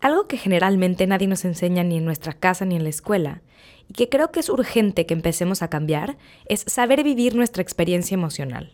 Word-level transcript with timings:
Algo 0.00 0.26
que 0.26 0.38
generalmente 0.38 1.06
nadie 1.06 1.26
nos 1.26 1.44
enseña 1.44 1.84
ni 1.84 1.98
en 1.98 2.06
nuestra 2.06 2.32
casa 2.32 2.64
ni 2.64 2.76
en 2.76 2.84
la 2.84 2.88
escuela, 2.88 3.42
y 3.86 3.92
que 3.92 4.08
creo 4.08 4.32
que 4.32 4.40
es 4.40 4.48
urgente 4.48 5.04
que 5.04 5.12
empecemos 5.12 5.62
a 5.62 5.68
cambiar, 5.68 6.16
es 6.46 6.64
saber 6.66 7.04
vivir 7.04 7.34
nuestra 7.34 7.62
experiencia 7.62 8.14
emocional. 8.14 8.72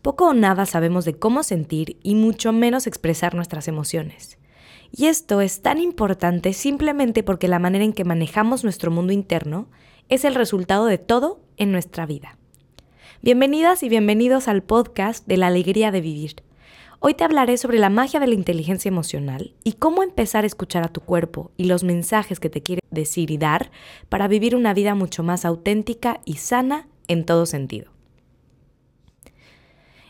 Poco 0.00 0.28
o 0.28 0.34
nada 0.34 0.64
sabemos 0.64 1.04
de 1.04 1.18
cómo 1.18 1.42
sentir 1.42 1.98
y 2.02 2.14
mucho 2.14 2.52
menos 2.52 2.86
expresar 2.86 3.34
nuestras 3.34 3.68
emociones. 3.68 4.38
Y 4.90 5.06
esto 5.06 5.40
es 5.40 5.60
tan 5.60 5.78
importante 5.78 6.52
simplemente 6.52 7.22
porque 7.22 7.48
la 7.48 7.58
manera 7.58 7.84
en 7.84 7.92
que 7.92 8.04
manejamos 8.04 8.64
nuestro 8.64 8.90
mundo 8.90 9.12
interno 9.12 9.68
es 10.08 10.24
el 10.24 10.34
resultado 10.34 10.86
de 10.86 10.98
todo 10.98 11.40
en 11.56 11.72
nuestra 11.72 12.06
vida. 12.06 12.38
Bienvenidas 13.20 13.82
y 13.82 13.88
bienvenidos 13.88 14.48
al 14.48 14.62
podcast 14.62 15.26
de 15.26 15.36
la 15.36 15.48
alegría 15.48 15.90
de 15.90 16.00
vivir 16.00 16.43
Hoy 17.06 17.12
te 17.12 17.22
hablaré 17.22 17.58
sobre 17.58 17.78
la 17.78 17.90
magia 17.90 18.18
de 18.18 18.26
la 18.26 18.32
inteligencia 18.32 18.88
emocional 18.88 19.52
y 19.62 19.74
cómo 19.74 20.02
empezar 20.02 20.44
a 20.44 20.46
escuchar 20.46 20.84
a 20.84 20.88
tu 20.88 21.02
cuerpo 21.02 21.50
y 21.58 21.64
los 21.64 21.84
mensajes 21.84 22.40
que 22.40 22.48
te 22.48 22.62
quiere 22.62 22.80
decir 22.90 23.30
y 23.30 23.36
dar 23.36 23.70
para 24.08 24.26
vivir 24.26 24.56
una 24.56 24.72
vida 24.72 24.94
mucho 24.94 25.22
más 25.22 25.44
auténtica 25.44 26.22
y 26.24 26.36
sana 26.36 26.88
en 27.06 27.26
todo 27.26 27.44
sentido. 27.44 27.92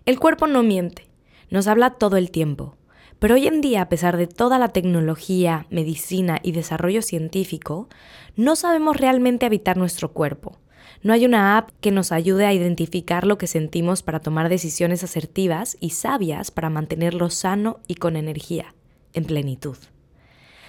El 0.06 0.20
cuerpo 0.20 0.46
no 0.46 0.62
miente, 0.62 1.09
nos 1.50 1.66
habla 1.66 1.95
todo 1.95 2.16
el 2.16 2.30
tiempo, 2.30 2.77
pero 3.19 3.34
hoy 3.34 3.48
en 3.48 3.61
día, 3.61 3.83
a 3.83 3.88
pesar 3.88 4.16
de 4.16 4.28
toda 4.28 4.61
la 4.61 4.69
tecnología, 4.69 5.66
medicina 5.70 6.38
y 6.45 6.52
desarrollo 6.52 7.02
científico, 7.02 7.88
no 8.36 8.55
sabemos 8.55 8.98
realmente 8.98 9.47
habitar 9.47 9.77
nuestro 9.77 10.12
cuerpo 10.12 10.61
no 11.02 11.12
hay 11.12 11.27
una 11.27 11.59
app 11.59 11.70
que 11.80 11.91
nos 11.91 12.12
ayude 12.12 12.47
a 12.47 12.52
identificar 12.52 13.27
lo 13.27 13.38
que 13.38 13.47
sentimos 13.47 14.02
para 14.02 14.20
tomar 14.20 14.48
decisiones 14.48 15.05
asertivas 15.05 15.77
y 15.80 15.91
sabias 15.91 16.51
para 16.51 16.70
mantenerlo 16.70 17.30
sano 17.30 17.80
y 17.87 17.97
con 17.97 18.16
energía, 18.16 18.75
en 19.12 19.25
plenitud. 19.25 19.77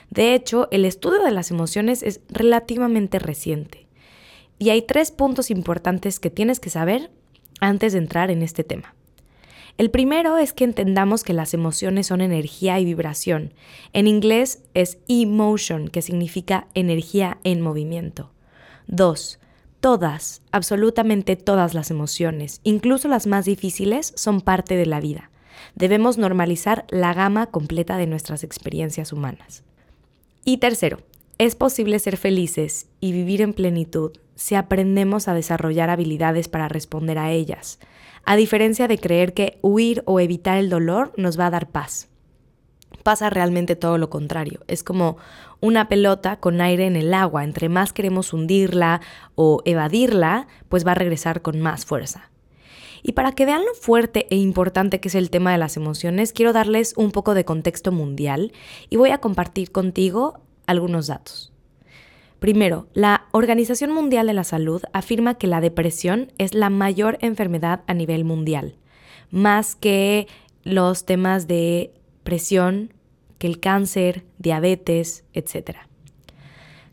De 0.09 0.34
hecho, 0.34 0.68
el 0.72 0.86
estudio 0.86 1.23
de 1.23 1.32
las 1.32 1.52
emociones 1.52 2.04
es 2.04 2.22
relativamente 2.30 3.20
reciente. 3.20 3.88
Y 4.59 4.70
hay 4.70 4.81
tres 4.81 5.12
puntos 5.12 5.52
importantes 5.52 6.20
que 6.20 6.30
tienes 6.30 6.59
que 6.59 6.70
saber 6.70 7.11
antes 7.59 7.94
de 7.94 8.00
entrar 8.00 8.32
en 8.32 8.42
este 8.42 8.64
tema. 8.64 8.95
El 9.78 9.92
primero 9.92 10.38
es 10.38 10.54
que 10.54 10.64
entendamos 10.64 11.23
que 11.23 11.34
las 11.34 11.54
emociones 11.54 12.08
son 12.08 12.22
energía 12.22 12.80
y 12.80 12.86
vibración. 12.86 13.54
En 13.92 14.08
inglés 14.08 14.64
es 14.73 15.00
emotion, 15.09 15.89
que 15.89 16.02
significa 16.02 16.67
energía 16.76 17.39
en 17.44 17.59
movimiento. 17.59 18.32
Dos, 18.88 19.39
Todas, 19.86 20.41
absolutamente 20.52 21.36
todas 21.36 21.75
las 21.75 21.91
emociones, 21.91 22.59
incluso 22.64 23.08
las 23.08 23.28
más 23.28 23.45
difíciles, 23.45 24.14
son 24.16 24.42
parte 24.42 24.75
de 24.75 24.88
la 24.88 25.00
vida. 25.00 25.30
Debemos 25.75 26.17
normalizar 26.17 26.86
la 26.89 27.14
gama 27.14 27.52
completa 27.52 27.95
de 27.95 28.08
nuestras 28.08 28.44
experiencias 28.44 29.14
humanas. 29.14 29.61
Y 30.44 30.58
tercero, 30.58 31.02
es 31.38 31.53
posible 31.53 32.00
ser 32.00 32.17
felices 32.17 32.88
y 33.00 33.11
vivir 33.11 33.44
en 33.44 33.53
plenitud 33.53 34.14
si 34.33 34.55
aprendemos 34.55 35.27
a 35.27 35.36
desarrollar 35.36 35.92
habilidades 35.92 36.47
para 36.47 36.67
responder 36.67 37.20
a 37.20 37.30
ellas, 37.31 37.77
a 38.25 38.36
diferencia 38.36 38.88
de 38.88 38.97
creer 38.97 39.36
que 39.36 39.59
huir 39.61 40.02
o 40.08 40.20
evitar 40.20 40.58
el 40.58 40.72
dolor 40.72 41.14
nos 41.16 41.39
va 41.39 41.45
a 41.45 41.52
dar 41.52 41.70
paz 41.70 42.09
pasa 43.05 43.30
realmente 43.30 43.75
todo 43.75 43.99
lo 43.99 44.09
contrario. 44.09 44.61
Es 44.67 44.83
como 44.83 45.17
una 45.61 45.88
pelota 45.88 46.39
con 46.39 46.61
aire 46.61 46.86
en 46.86 46.95
el 46.95 47.14
agua. 47.14 47.44
Entre 47.44 47.70
más 47.70 47.94
queremos 47.94 48.34
hundirla 48.34 49.02
o 49.36 49.61
evadirla, 49.66 50.48
pues 50.70 50.86
va 50.86 50.92
a 50.92 50.95
regresar 50.95 51.42
con 51.42 51.59
más 51.61 51.86
fuerza. 51.86 52.31
Y 53.03 53.11
para 53.11 53.34
que 53.34 53.45
vean 53.45 53.64
lo 53.64 53.73
fuerte 53.76 54.26
e 54.31 54.36
importante 54.36 55.00
que 55.00 55.09
es 55.09 55.16
el 55.16 55.30
tema 55.30 55.52
de 55.52 55.59
las 55.59 55.78
emociones, 55.78 56.33
quiero 56.33 56.53
darles 56.53 56.94
un 56.98 57.11
poco 57.11 57.36
de 57.36 57.45
contexto 57.45 57.92
mundial 57.92 58.52
y 58.89 58.98
voy 58.98 59.11
a 59.11 59.20
compartir 59.20 59.72
contigo 59.72 60.39
algunos 60.66 61.06
datos. 61.06 61.53
Primero, 62.39 62.88
la 62.94 63.28
Organización 63.31 63.92
Mundial 63.92 64.28
de 64.28 64.33
la 64.33 64.44
Salud 64.44 64.81
afirma 64.92 65.36
que 65.36 65.48
la 65.48 65.61
depresión 65.61 66.31
es 66.38 66.53
la 66.53 66.70
mayor 66.70 67.17
enfermedad 67.22 67.82
a 67.86 67.93
nivel 67.93 68.26
mundial, 68.26 68.76
más 69.30 69.76
que 69.76 70.27
los 70.64 71.05
temas 71.05 71.48
de 71.48 71.93
presión, 72.23 72.92
que 73.38 73.48
el 73.48 73.60
cáncer, 73.60 74.23
diabetes, 74.38 75.23
etc. 75.34 75.78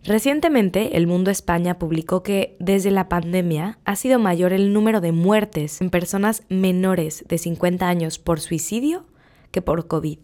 Recientemente, 0.05 0.97
El 0.97 1.07
Mundo 1.07 1.31
España 1.31 1.79
publicó 1.79 2.25
que 2.25 2.57
desde 2.59 2.91
la 2.91 3.09
pandemia 3.09 3.79
ha 3.85 3.95
sido 3.95 4.19
mayor 4.19 4.53
el 4.53 4.73
número 4.73 5.01
de 5.01 5.13
muertes 5.13 5.81
en 5.81 5.91
personas 5.91 6.43
menores 6.49 7.25
de 7.29 7.39
50 7.39 7.89
años 7.89 8.19
por 8.19 8.41
suicidio 8.41 9.07
que 9.53 9.63
por 9.63 9.87
COVID. 9.87 10.19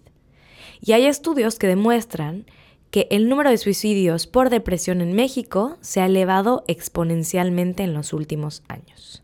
Y 0.81 0.93
hay 0.93 1.07
estudios 1.07 1.59
que 1.59 1.69
demuestran 1.69 2.47
que 2.91 3.07
el 3.11 3.29
número 3.29 3.51
de 3.51 3.59
suicidios 3.59 4.27
por 4.27 4.51
depresión 4.51 5.01
en 5.01 5.13
México 5.13 5.77
se 5.81 6.01
ha 6.01 6.07
elevado 6.07 6.65
exponencialmente 6.67 7.85
en 7.85 7.95
los 7.95 8.13
últimos 8.13 8.63
años. 8.69 9.23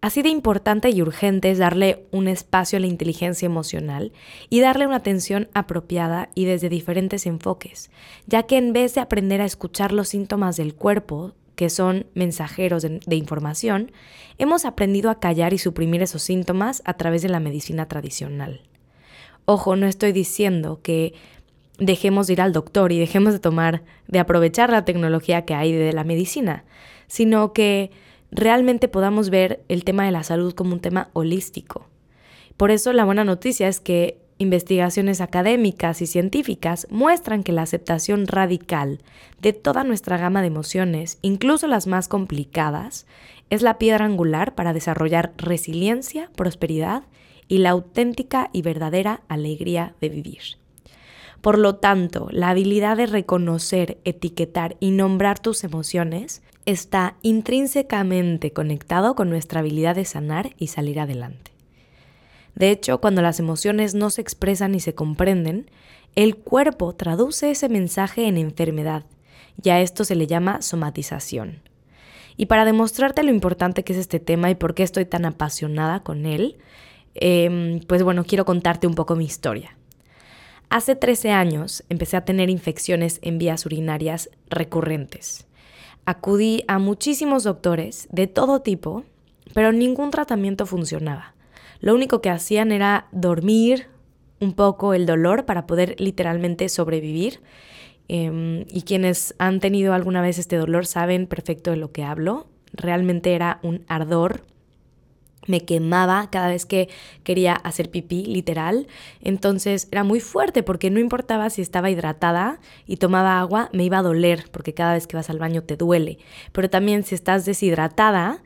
Así 0.00 0.22
de 0.22 0.28
importante 0.28 0.90
y 0.90 1.02
urgente 1.02 1.50
es 1.50 1.58
darle 1.58 2.06
un 2.12 2.28
espacio 2.28 2.76
a 2.76 2.80
la 2.80 2.86
inteligencia 2.86 3.46
emocional 3.46 4.12
y 4.48 4.60
darle 4.60 4.86
una 4.86 4.96
atención 4.96 5.48
apropiada 5.54 6.30
y 6.36 6.44
desde 6.44 6.68
diferentes 6.68 7.26
enfoques, 7.26 7.90
ya 8.26 8.44
que 8.44 8.58
en 8.58 8.72
vez 8.72 8.94
de 8.94 9.00
aprender 9.00 9.40
a 9.40 9.44
escuchar 9.44 9.92
los 9.92 10.08
síntomas 10.08 10.56
del 10.56 10.74
cuerpo, 10.74 11.34
que 11.56 11.68
son 11.68 12.06
mensajeros 12.14 12.82
de, 12.82 13.16
información, 13.16 13.90
hemos 14.38 14.64
aprendido 14.64 15.10
a 15.10 15.18
callar 15.18 15.52
y 15.52 15.58
suprimir 15.58 16.02
esos 16.02 16.22
síntomas 16.22 16.82
a 16.84 16.94
través 16.94 17.22
de 17.22 17.28
la 17.28 17.40
medicina 17.40 17.88
tradicional. 17.88 18.60
Ojo, 19.46 19.74
no 19.74 19.88
estoy 19.88 20.12
diciendo 20.12 20.78
que 20.80 21.14
dejemos 21.78 22.28
de 22.28 22.34
ir 22.34 22.40
al 22.40 22.52
doctor 22.52 22.92
y 22.92 23.00
dejemos 23.00 23.32
de 23.32 23.40
tomar, 23.40 23.82
de 24.06 24.20
aprovechar 24.20 24.70
la 24.70 24.84
tecnología 24.84 25.44
que 25.44 25.54
hay 25.54 25.72
de 25.72 25.92
la 25.92 26.04
medicina, 26.04 26.64
sino 27.08 27.52
que 27.52 27.90
realmente 28.30 28.88
podamos 28.88 29.30
ver 29.30 29.62
el 29.68 29.84
tema 29.84 30.04
de 30.04 30.12
la 30.12 30.22
salud 30.22 30.54
como 30.54 30.74
un 30.74 30.80
tema 30.80 31.10
holístico. 31.12 31.86
Por 32.56 32.70
eso 32.70 32.92
la 32.92 33.04
buena 33.04 33.24
noticia 33.24 33.68
es 33.68 33.80
que 33.80 34.18
investigaciones 34.38 35.20
académicas 35.20 36.00
y 36.00 36.06
científicas 36.06 36.86
muestran 36.90 37.42
que 37.42 37.52
la 37.52 37.62
aceptación 37.62 38.26
radical 38.26 39.00
de 39.40 39.52
toda 39.52 39.84
nuestra 39.84 40.16
gama 40.16 40.40
de 40.40 40.48
emociones, 40.48 41.18
incluso 41.22 41.66
las 41.66 41.86
más 41.86 42.08
complicadas, 42.08 43.06
es 43.50 43.62
la 43.62 43.78
piedra 43.78 44.04
angular 44.04 44.54
para 44.54 44.72
desarrollar 44.72 45.32
resiliencia, 45.36 46.30
prosperidad 46.36 47.04
y 47.48 47.58
la 47.58 47.70
auténtica 47.70 48.50
y 48.52 48.62
verdadera 48.62 49.22
alegría 49.28 49.94
de 50.00 50.08
vivir. 50.10 50.42
Por 51.40 51.58
lo 51.58 51.76
tanto, 51.76 52.28
la 52.30 52.50
habilidad 52.50 52.96
de 52.96 53.06
reconocer, 53.06 53.98
etiquetar 54.04 54.76
y 54.80 54.90
nombrar 54.90 55.38
tus 55.38 55.64
emociones 55.64 56.42
está 56.68 57.16
intrínsecamente 57.22 58.52
conectado 58.52 59.14
con 59.14 59.30
nuestra 59.30 59.60
habilidad 59.60 59.94
de 59.94 60.04
sanar 60.04 60.50
y 60.58 60.66
salir 60.66 61.00
adelante. 61.00 61.52
De 62.56 62.70
hecho, 62.70 63.00
cuando 63.00 63.22
las 63.22 63.40
emociones 63.40 63.94
no 63.94 64.10
se 64.10 64.20
expresan 64.20 64.74
y 64.74 64.80
se 64.80 64.94
comprenden, 64.94 65.70
el 66.14 66.36
cuerpo 66.36 66.94
traduce 66.94 67.50
ese 67.50 67.70
mensaje 67.70 68.26
en 68.26 68.36
enfermedad, 68.36 69.06
y 69.62 69.70
a 69.70 69.80
esto 69.80 70.04
se 70.04 70.14
le 70.14 70.26
llama 70.26 70.60
somatización. 70.60 71.62
Y 72.36 72.46
para 72.46 72.66
demostrarte 72.66 73.22
lo 73.22 73.30
importante 73.30 73.82
que 73.82 73.94
es 73.94 73.98
este 73.98 74.20
tema 74.20 74.50
y 74.50 74.54
por 74.54 74.74
qué 74.74 74.82
estoy 74.82 75.06
tan 75.06 75.24
apasionada 75.24 76.02
con 76.02 76.26
él, 76.26 76.58
em, 77.14 77.80
pues 77.80 78.02
bueno, 78.02 78.24
quiero 78.24 78.44
contarte 78.44 78.86
un 78.86 78.94
poco 78.94 79.16
mi 79.16 79.24
historia. 79.24 79.78
Hace 80.68 80.96
13 80.96 81.30
años 81.30 81.82
empecé 81.88 82.18
a 82.18 82.26
tener 82.26 82.50
infecciones 82.50 83.20
en 83.22 83.38
vías 83.38 83.64
urinarias 83.64 84.28
recurrentes. 84.50 85.47
Acudí 86.08 86.64
a 86.68 86.78
muchísimos 86.78 87.44
doctores 87.44 88.08
de 88.10 88.26
todo 88.26 88.62
tipo, 88.62 89.04
pero 89.52 89.72
ningún 89.72 90.10
tratamiento 90.10 90.64
funcionaba. 90.64 91.34
Lo 91.80 91.94
único 91.94 92.22
que 92.22 92.30
hacían 92.30 92.72
era 92.72 93.08
dormir 93.12 93.88
un 94.40 94.54
poco 94.54 94.94
el 94.94 95.04
dolor 95.04 95.44
para 95.44 95.66
poder 95.66 95.96
literalmente 95.98 96.70
sobrevivir. 96.70 97.42
Em, 98.08 98.64
y 98.70 98.84
quienes 98.86 99.34
han 99.38 99.60
tenido 99.60 99.92
alguna 99.92 100.22
vez 100.22 100.38
este 100.38 100.56
dolor 100.56 100.86
saben 100.86 101.26
perfecto 101.26 101.72
de 101.72 101.76
lo 101.76 101.92
que 101.92 102.04
hablo. 102.04 102.46
Realmente 102.72 103.34
era 103.34 103.60
un 103.62 103.84
ardor 103.86 104.44
me 105.48 105.64
quemaba 105.64 106.28
cada 106.30 106.48
vez 106.48 106.66
que 106.66 106.88
quería 107.24 107.54
hacer 107.54 107.90
pipí, 107.90 108.24
literal. 108.24 108.86
Entonces 109.20 109.88
era 109.90 110.04
muy 110.04 110.20
fuerte 110.20 110.62
porque 110.62 110.90
no 110.90 111.00
importaba 111.00 111.50
si 111.50 111.62
estaba 111.62 111.90
hidratada 111.90 112.60
y 112.86 112.98
tomaba 112.98 113.40
agua, 113.40 113.70
me 113.72 113.84
iba 113.84 113.98
a 113.98 114.02
doler 114.02 114.44
porque 114.52 114.74
cada 114.74 114.94
vez 114.94 115.06
que 115.06 115.16
vas 115.16 115.30
al 115.30 115.38
baño 115.38 115.62
te 115.62 115.76
duele. 115.76 116.18
Pero 116.52 116.70
también 116.70 117.02
si 117.02 117.14
estás 117.14 117.44
deshidratada, 117.44 118.42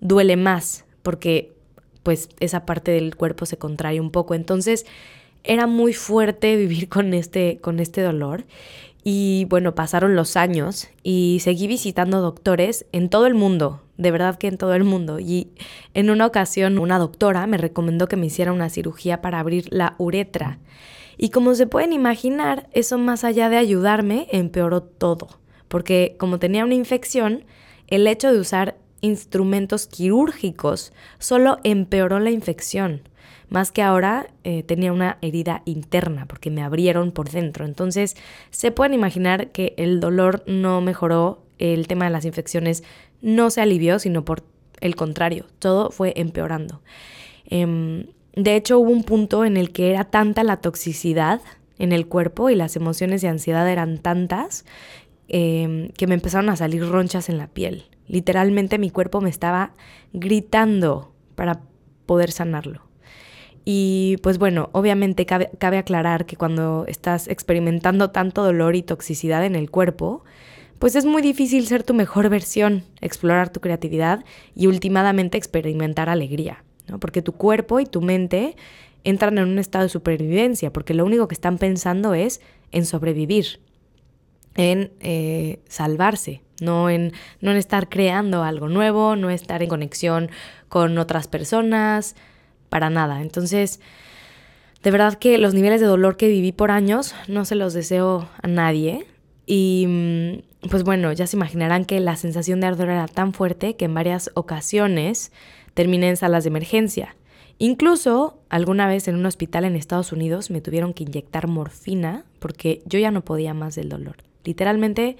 duele 0.00 0.36
más 0.36 0.84
porque 1.02 1.52
pues 2.02 2.28
esa 2.40 2.66
parte 2.66 2.90
del 2.90 3.16
cuerpo 3.16 3.46
se 3.46 3.58
contrae 3.58 4.00
un 4.00 4.10
poco. 4.10 4.34
Entonces 4.34 4.86
era 5.44 5.66
muy 5.66 5.94
fuerte 5.94 6.56
vivir 6.56 6.88
con 6.88 7.14
este, 7.14 7.58
con 7.60 7.80
este 7.80 8.02
dolor. 8.02 8.44
Y 9.02 9.46
bueno, 9.48 9.74
pasaron 9.74 10.14
los 10.14 10.36
años 10.36 10.88
y 11.02 11.38
seguí 11.40 11.66
visitando 11.66 12.20
doctores 12.20 12.84
en 12.92 13.08
todo 13.08 13.26
el 13.26 13.34
mundo, 13.34 13.82
de 13.96 14.10
verdad 14.10 14.36
que 14.36 14.48
en 14.48 14.58
todo 14.58 14.74
el 14.74 14.84
mundo. 14.84 15.18
Y 15.20 15.48
en 15.94 16.10
una 16.10 16.26
ocasión 16.26 16.78
una 16.78 16.98
doctora 16.98 17.46
me 17.46 17.56
recomendó 17.56 18.08
que 18.08 18.16
me 18.16 18.26
hiciera 18.26 18.52
una 18.52 18.68
cirugía 18.68 19.22
para 19.22 19.40
abrir 19.40 19.66
la 19.70 19.94
uretra. 19.98 20.58
Y 21.16 21.30
como 21.30 21.54
se 21.54 21.66
pueden 21.66 21.92
imaginar, 21.92 22.68
eso 22.72 22.98
más 22.98 23.24
allá 23.24 23.48
de 23.48 23.58
ayudarme, 23.58 24.26
empeoró 24.30 24.82
todo, 24.82 25.28
porque 25.68 26.16
como 26.18 26.38
tenía 26.38 26.64
una 26.64 26.74
infección, 26.74 27.44
el 27.88 28.06
hecho 28.06 28.32
de 28.32 28.40
usar 28.40 28.76
instrumentos 29.00 29.86
quirúrgicos 29.86 30.92
solo 31.18 31.58
empeoró 31.64 32.20
la 32.20 32.30
infección. 32.30 33.02
Más 33.50 33.72
que 33.72 33.82
ahora 33.82 34.28
eh, 34.44 34.62
tenía 34.62 34.92
una 34.92 35.18
herida 35.20 35.62
interna 35.64 36.26
porque 36.26 36.50
me 36.50 36.62
abrieron 36.62 37.10
por 37.10 37.30
dentro. 37.30 37.64
Entonces 37.64 38.16
se 38.50 38.70
pueden 38.70 38.94
imaginar 38.94 39.48
que 39.48 39.74
el 39.76 40.00
dolor 40.00 40.44
no 40.46 40.80
mejoró, 40.80 41.42
el 41.58 41.88
tema 41.88 42.06
de 42.06 42.12
las 42.12 42.24
infecciones 42.24 42.84
no 43.20 43.50
se 43.50 43.60
alivió, 43.60 43.98
sino 43.98 44.24
por 44.24 44.44
el 44.80 44.96
contrario, 44.96 45.46
todo 45.58 45.90
fue 45.90 46.12
empeorando. 46.16 46.80
Em, 47.44 48.06
de 48.34 48.56
hecho 48.56 48.78
hubo 48.78 48.90
un 48.90 49.02
punto 49.02 49.44
en 49.44 49.56
el 49.56 49.72
que 49.72 49.90
era 49.90 50.04
tanta 50.04 50.44
la 50.44 50.58
toxicidad 50.58 51.40
en 51.78 51.92
el 51.92 52.06
cuerpo 52.06 52.50
y 52.50 52.54
las 52.54 52.76
emociones 52.76 53.20
de 53.20 53.28
ansiedad 53.28 53.68
eran 53.68 53.98
tantas 53.98 54.64
em, 55.28 55.88
que 55.90 56.06
me 56.06 56.14
empezaron 56.14 56.48
a 56.50 56.56
salir 56.56 56.86
ronchas 56.88 57.28
en 57.28 57.38
la 57.38 57.48
piel. 57.48 57.84
Literalmente 58.06 58.78
mi 58.78 58.90
cuerpo 58.90 59.20
me 59.20 59.30
estaba 59.30 59.72
gritando 60.12 61.12
para 61.34 61.60
poder 62.06 62.32
sanarlo. 62.32 62.89
Y 63.64 64.16
pues 64.22 64.38
bueno, 64.38 64.70
obviamente 64.72 65.26
cabe, 65.26 65.78
aclarar 65.78 66.26
que 66.26 66.36
cuando 66.36 66.84
estás 66.88 67.28
experimentando 67.28 68.10
tanto 68.10 68.42
dolor 68.42 68.74
y 68.74 68.82
toxicidad 68.82 69.44
en 69.44 69.54
el 69.54 69.70
cuerpo, 69.70 70.24
pues 70.78 70.96
es 70.96 71.04
muy 71.04 71.20
difícil 71.20 71.66
ser 71.66 71.82
tu 71.82 71.92
mejor 71.92 72.30
versión, 72.30 72.84
explorar 73.00 73.50
tu 73.50 73.60
creatividad 73.60 74.24
y 74.54 74.66
últimamente 74.66 75.36
experimentar 75.36 76.08
alegría, 76.08 76.64
¿no? 76.88 76.98
Porque 76.98 77.20
tu 77.20 77.32
cuerpo 77.32 77.80
y 77.80 77.84
tu 77.84 78.00
mente 78.00 78.56
entran 79.04 79.36
en 79.38 79.44
un 79.44 79.58
estado 79.58 79.84
de 79.84 79.90
supervivencia, 79.90 80.72
porque 80.72 80.94
lo 80.94 81.04
único 81.04 81.28
que 81.28 81.34
están 81.34 81.58
pensando 81.58 82.14
es 82.14 82.40
en 82.72 82.86
sobrevivir, 82.86 83.60
en 84.54 84.92
eh, 85.00 85.60
salvarse, 85.68 86.42
no 86.60 86.90
en, 86.90 87.12
no 87.40 87.50
en 87.50 87.56
estar 87.56 87.88
creando 87.88 88.42
algo 88.42 88.68
nuevo, 88.68 89.16
no 89.16 89.30
estar 89.30 89.62
en 89.62 89.68
conexión 89.68 90.30
con 90.68 90.98
otras 90.98 91.28
personas, 91.28 92.16
para 92.70 92.88
nada. 92.88 93.20
Entonces, 93.20 93.80
de 94.82 94.90
verdad 94.90 95.18
que 95.18 95.36
los 95.36 95.52
niveles 95.52 95.80
de 95.82 95.86
dolor 95.86 96.16
que 96.16 96.28
viví 96.28 96.52
por 96.52 96.70
años 96.70 97.14
no 97.28 97.44
se 97.44 97.54
los 97.54 97.74
deseo 97.74 98.28
a 98.40 98.48
nadie. 98.48 99.06
Y 99.46 99.84
mm, 99.86 100.68
pues 100.70 100.84
bueno, 100.84 101.12
ya 101.12 101.26
se 101.26 101.36
imaginarán 101.36 101.84
que 101.84 102.00
la 102.00 102.16
sensación 102.16 102.60
de 102.60 102.68
ardor 102.68 102.88
era 102.88 103.06
tan 103.06 103.34
fuerte 103.34 103.76
que 103.76 103.84
en 103.84 103.94
varias 103.94 104.30
ocasiones 104.34 105.32
terminé 105.74 106.08
en 106.08 106.16
salas 106.16 106.44
de 106.44 106.48
emergencia. 106.48 107.16
Incluso 107.58 108.38
alguna 108.48 108.88
vez 108.88 109.06
en 109.06 109.16
un 109.16 109.26
hospital 109.26 109.66
en 109.66 109.76
Estados 109.76 110.12
Unidos 110.12 110.50
me 110.50 110.62
tuvieron 110.62 110.94
que 110.94 111.02
inyectar 111.02 111.46
morfina 111.46 112.24
porque 112.38 112.80
yo 112.86 112.98
ya 112.98 113.10
no 113.10 113.22
podía 113.22 113.52
más 113.52 113.74
del 113.74 113.90
dolor. 113.90 114.16
Literalmente 114.44 115.18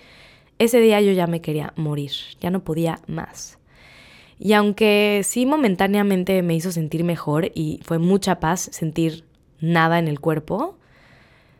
ese 0.58 0.80
día 0.80 1.02
yo 1.02 1.12
ya 1.12 1.26
me 1.26 1.42
quería 1.42 1.74
morir, 1.76 2.12
ya 2.40 2.50
no 2.50 2.64
podía 2.64 3.00
más. 3.06 3.59
Y 4.42 4.54
aunque 4.54 5.20
sí 5.22 5.44
momentáneamente 5.44 6.42
me 6.42 6.54
hizo 6.54 6.72
sentir 6.72 7.04
mejor 7.04 7.52
y 7.54 7.78
fue 7.84 7.98
mucha 7.98 8.40
paz 8.40 8.70
sentir 8.72 9.24
nada 9.60 9.98
en 9.98 10.08
el 10.08 10.18
cuerpo, 10.18 10.78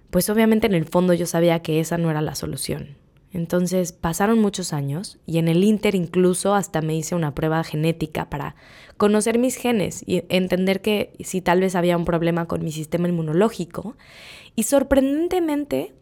pues 0.09 0.31
obviamente 0.31 0.67
en 0.67 0.73
el 0.73 0.87
fondo 0.87 1.13
yo 1.13 1.27
sabía 1.27 1.61
que 1.61 1.79
esa 1.79 1.99
no 1.99 2.11
era 2.11 2.23
la 2.23 2.35
solución. 2.35 2.97
Entonces 3.35 3.93
pasaron 3.93 4.41
muchos 4.41 4.73
años 4.73 5.19
y 5.27 5.37
en 5.37 5.49
el 5.49 5.63
Inter 5.63 5.95
incluso 5.95 6.55
hasta 6.55 6.81
me 6.81 6.97
hice 6.97 7.15
una 7.15 7.35
prueba 7.35 7.63
genética 7.65 8.31
para 8.31 8.57
conocer 8.97 9.39
mis 9.39 9.57
genes 9.57 10.03
y 10.07 10.25
entender 10.31 10.81
que 10.81 11.13
si 11.21 11.43
tal 11.43 11.61
vez 11.61 11.75
había 11.77 11.99
un 11.99 12.07
problema 12.07 12.47
con 12.47 12.65
mi 12.65 12.73
sistema 12.73 13.09
inmunológico. 13.09 13.95
Y 14.57 14.63
sorprendentemente 14.63 15.93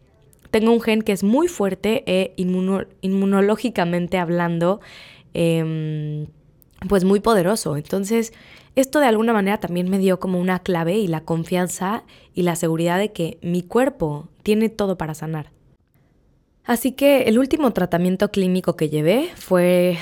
tengo 0.49 0.71
un 0.71 0.79
gen 0.79 1.01
que 1.01 1.11
es 1.11 1.23
muy 1.23 1.49
fuerte 1.49 2.03
e 2.07 2.33
inmunológicamente 2.37 4.17
hablando, 4.17 4.79
em, 5.33 6.27
pues 6.87 7.03
muy 7.03 7.19
poderoso. 7.19 7.77
Entonces, 7.77 8.33
esto 8.75 8.99
de 8.99 9.07
alguna 9.07 9.33
manera 9.33 9.59
también 9.59 9.89
me 9.89 9.97
dio 9.97 10.19
como 10.19 10.39
una 10.39 10.59
clave 10.59 10.97
y 10.97 11.07
la 11.07 11.21
confianza 11.21 12.03
y 12.33 12.43
la 12.43 12.55
seguridad 12.55 12.97
de 12.97 13.11
que 13.11 13.37
mi 13.41 13.63
cuerpo 13.63 14.29
tiene 14.43 14.69
todo 14.69 14.97
para 14.97 15.13
sanar. 15.13 15.51
Así 16.63 16.91
que 16.91 17.23
el 17.23 17.39
último 17.39 17.71
tratamiento 17.73 18.29
clínico 18.29 18.75
que 18.75 18.89
llevé 18.89 19.29
fue 19.35 19.97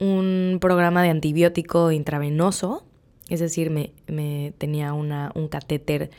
un 0.00 0.58
programa 0.60 1.02
de 1.02 1.10
antibiótico 1.10 1.92
intravenoso, 1.92 2.84
es 3.28 3.40
decir, 3.40 3.70
me, 3.70 3.92
me 4.06 4.52
tenía 4.58 4.94
una, 4.94 5.30
un 5.34 5.48
catéter 5.48 6.10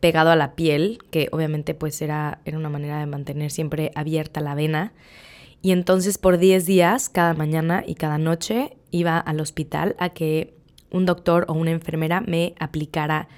pegado 0.00 0.30
a 0.30 0.36
la 0.36 0.54
piel, 0.54 0.98
que 1.10 1.28
obviamente 1.32 1.74
pues 1.74 2.00
era, 2.02 2.40
era 2.44 2.58
una 2.58 2.68
manera 2.68 2.98
de 2.98 3.06
mantener 3.06 3.50
siempre 3.50 3.92
abierta 3.94 4.40
la 4.40 4.54
vena. 4.54 4.92
Y 5.62 5.72
entonces 5.72 6.18
por 6.18 6.38
10 6.38 6.66
días, 6.66 7.08
cada 7.08 7.34
mañana 7.34 7.82
y 7.86 7.94
cada 7.94 8.18
noche, 8.18 8.76
iba 8.90 9.18
al 9.18 9.40
hospital 9.40 9.96
a 9.98 10.10
que 10.10 10.54
un 10.90 11.06
doctor 11.06 11.44
o 11.48 11.54
una 11.54 11.72
enfermera 11.72 12.20
me 12.20 12.54
aplicara 12.58 13.28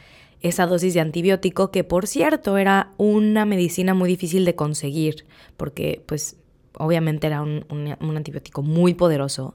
esa 0.41 0.67
dosis 0.67 0.95
de 0.95 1.01
antibiótico, 1.01 1.71
que 1.71 1.85
por 1.85 2.07
cierto 2.07 2.59
era 2.59 2.93
una 2.97 3.45
medicina 3.45 3.95
muy 3.95 4.09
difícil 4.09 4.45
de 4.45 4.55
conseguir, 4.55 5.27
porque 5.57 6.03
pues 6.07 6.37
obviamente 6.75 7.27
era 7.27 7.43
un, 7.43 7.65
un 7.69 8.17
antibiótico 8.17 8.63
muy 8.63 8.95
poderoso. 8.95 9.55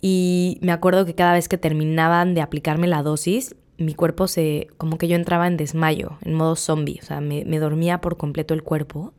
Y 0.00 0.58
me 0.62 0.72
acuerdo 0.72 1.04
que 1.04 1.14
cada 1.14 1.34
vez 1.34 1.48
que 1.48 1.58
terminaban 1.58 2.34
de 2.34 2.40
aplicarme 2.40 2.88
la 2.88 3.02
dosis, 3.02 3.54
mi 3.78 3.94
cuerpo 3.94 4.28
se, 4.28 4.68
como 4.76 4.98
que 4.98 5.08
yo 5.08 5.16
entraba 5.16 5.46
en 5.46 5.56
desmayo, 5.56 6.18
en 6.22 6.34
modo 6.34 6.56
zombie, 6.56 6.98
o 7.02 7.04
sea, 7.04 7.20
me, 7.20 7.44
dormía 7.58 8.00
por 8.00 8.16
completo 8.16 8.54
el 8.54 8.62
cuerpo. 8.62 9.12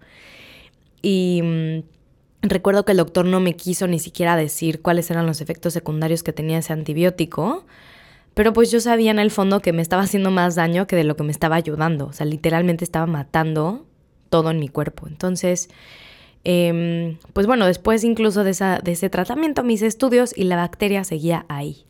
Y 1.01 1.41
mm, 1.43 1.83
recuerdo 2.43 2.85
que 2.85 2.91
el 2.91 2.97
doctor 2.97 3.25
no 3.25 3.39
me 3.39 3.55
quiso 3.55 3.87
ni 3.87 3.99
siquiera 3.99 4.35
decir 4.35 4.81
cuáles 4.81 5.09
eran 5.09 5.25
los 5.25 5.41
efectos 5.41 5.73
secundarios 5.73 6.23
que 6.23 6.33
tenía 6.33 6.59
ese 6.59 6.73
antibiótico, 6.73 7.65
pero 8.33 8.53
pues 8.53 8.71
yo 8.71 8.79
sabía 8.79 9.11
en 9.11 9.19
el 9.19 9.31
fondo 9.31 9.61
que 9.61 9.73
me 9.73 9.81
estaba 9.81 10.03
haciendo 10.03 10.31
más 10.31 10.55
daño 10.55 10.87
que 10.87 10.95
de 10.95 11.03
lo 11.03 11.15
que 11.15 11.23
me 11.23 11.31
estaba 11.31 11.55
ayudando, 11.55 12.07
o 12.07 12.13
sea, 12.13 12.25
literalmente 12.25 12.83
estaba 12.83 13.05
matando 13.05 13.85
todo 14.29 14.51
en 14.51 14.59
mi 14.59 14.67
cuerpo. 14.67 15.07
Entonces, 15.07 15.69
em, 16.43 17.17
pues 17.33 17.47
bueno, 17.47 17.65
después 17.65 18.03
incluso 18.03 18.43
de, 18.43 18.53
de 18.83 18.91
ese 18.91 19.09
tratamiento, 19.09 19.63
mis 19.63 19.81
estudios 19.81 20.35
y 20.35 20.45
la 20.45 20.55
bacteria 20.55 21.03
seguía 21.03 21.45
ahí. 21.47 21.85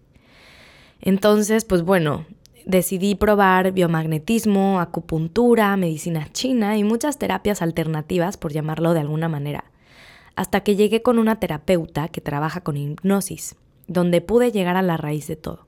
Entonces, 1.02 1.66
pues 1.66 1.84
bueno, 1.84 2.26
decidí 2.66 3.16
probar 3.16 3.72
biomagnetismo, 3.72 4.80
acupuntura, 4.80 5.76
medicina 5.78 6.28
china 6.32 6.78
y 6.78 6.84
muchas 6.84 7.18
terapias 7.18 7.62
alternativas, 7.62 8.38
por 8.38 8.54
llamarlo 8.54 8.94
de 8.94 9.02
alguna 9.02 9.30
manera, 9.30 9.66
hasta 10.36 10.62
que 10.62 10.76
llegué 10.76 11.02
con 11.02 11.20
una 11.20 11.40
terapeuta 11.40 12.08
que 12.08 12.22
trabaja 12.22 12.62
con 12.62 12.78
hipnosis, 12.78 13.56
donde 13.88 14.22
pude 14.22 14.52
llegar 14.52 14.76
a 14.78 14.82
la 14.82 14.98
raíz 14.98 15.28
de 15.28 15.36
todo. 15.36 15.68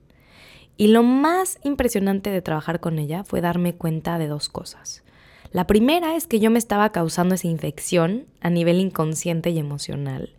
Y 0.77 0.87
lo 0.87 1.03
más 1.03 1.59
impresionante 1.63 2.29
de 2.29 2.41
trabajar 2.41 2.79
con 2.79 2.99
ella 2.99 3.23
fue 3.23 3.41
darme 3.41 3.75
cuenta 3.75 4.17
de 4.17 4.27
dos 4.27 4.49
cosas. 4.49 5.03
La 5.51 5.67
primera 5.67 6.15
es 6.15 6.27
que 6.27 6.39
yo 6.39 6.51
me 6.51 6.59
estaba 6.59 6.91
causando 6.91 7.35
esa 7.35 7.47
infección 7.47 8.25
a 8.41 8.49
nivel 8.49 8.79
inconsciente 8.79 9.51
y 9.51 9.59
emocional. 9.59 10.33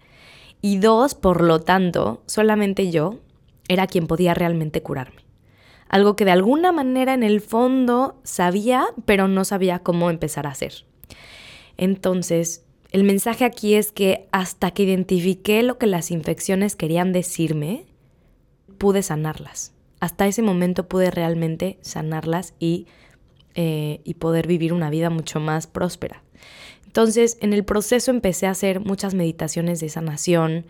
Y 0.61 0.79
dos, 0.79 1.15
por 1.15 1.43
lo 1.43 1.61
tanto, 1.61 2.23
solamente 2.27 2.91
yo 2.91 3.21
era 3.69 3.87
quien 3.87 4.07
podía 4.07 4.35
realmente 4.35 4.83
curarme 4.83 5.27
algo 5.89 6.17
que 6.17 6.25
de 6.25 6.33
alguna 6.33 6.73
manera 6.73 7.15
en 7.15 7.23
el 7.23 7.41
fondo 7.41 8.19
sabía, 8.25 8.87
pero 9.05 9.29
no 9.29 9.45
sabía 9.45 9.81
cómo 9.81 10.11
empezar 10.11 10.47
a 10.47 10.51
hacer. 10.51 10.85
Entonces, 11.77 12.65
el 12.91 13.05
mensaje 13.05 13.45
aquí 13.45 13.75
es 13.75 13.93
que 13.93 14.29
hasta 14.33 14.71
que 14.71 14.85
identifiqué 14.85 15.63
lo 15.63 15.79
que 15.79 15.87
las 15.87 16.11
infecciones 16.11 16.77
querían 16.77 17.13
decirme, 17.13 17.85
pude 18.79 19.03
sanarlas. 19.03 19.73
Hasta 20.01 20.27
ese 20.27 20.43
momento 20.43 20.89
pude 20.89 21.11
realmente 21.11 21.79
sanarlas 21.81 22.55
y, 22.59 22.87
eh, 23.55 24.01
y 24.05 24.15
poder 24.15 24.47
vivir 24.47 24.73
una 24.73 24.91
vida 24.91 25.11
mucho 25.11 25.41
más 25.41 25.67
próspera. 25.67 26.23
Entonces, 26.85 27.39
en 27.41 27.53
el 27.53 27.65
proceso 27.65 28.11
empecé 28.11 28.47
a 28.47 28.51
hacer 28.53 28.81
muchas 28.81 29.15
meditaciones 29.15 29.81
de 29.81 29.89
sanación, 29.89 30.67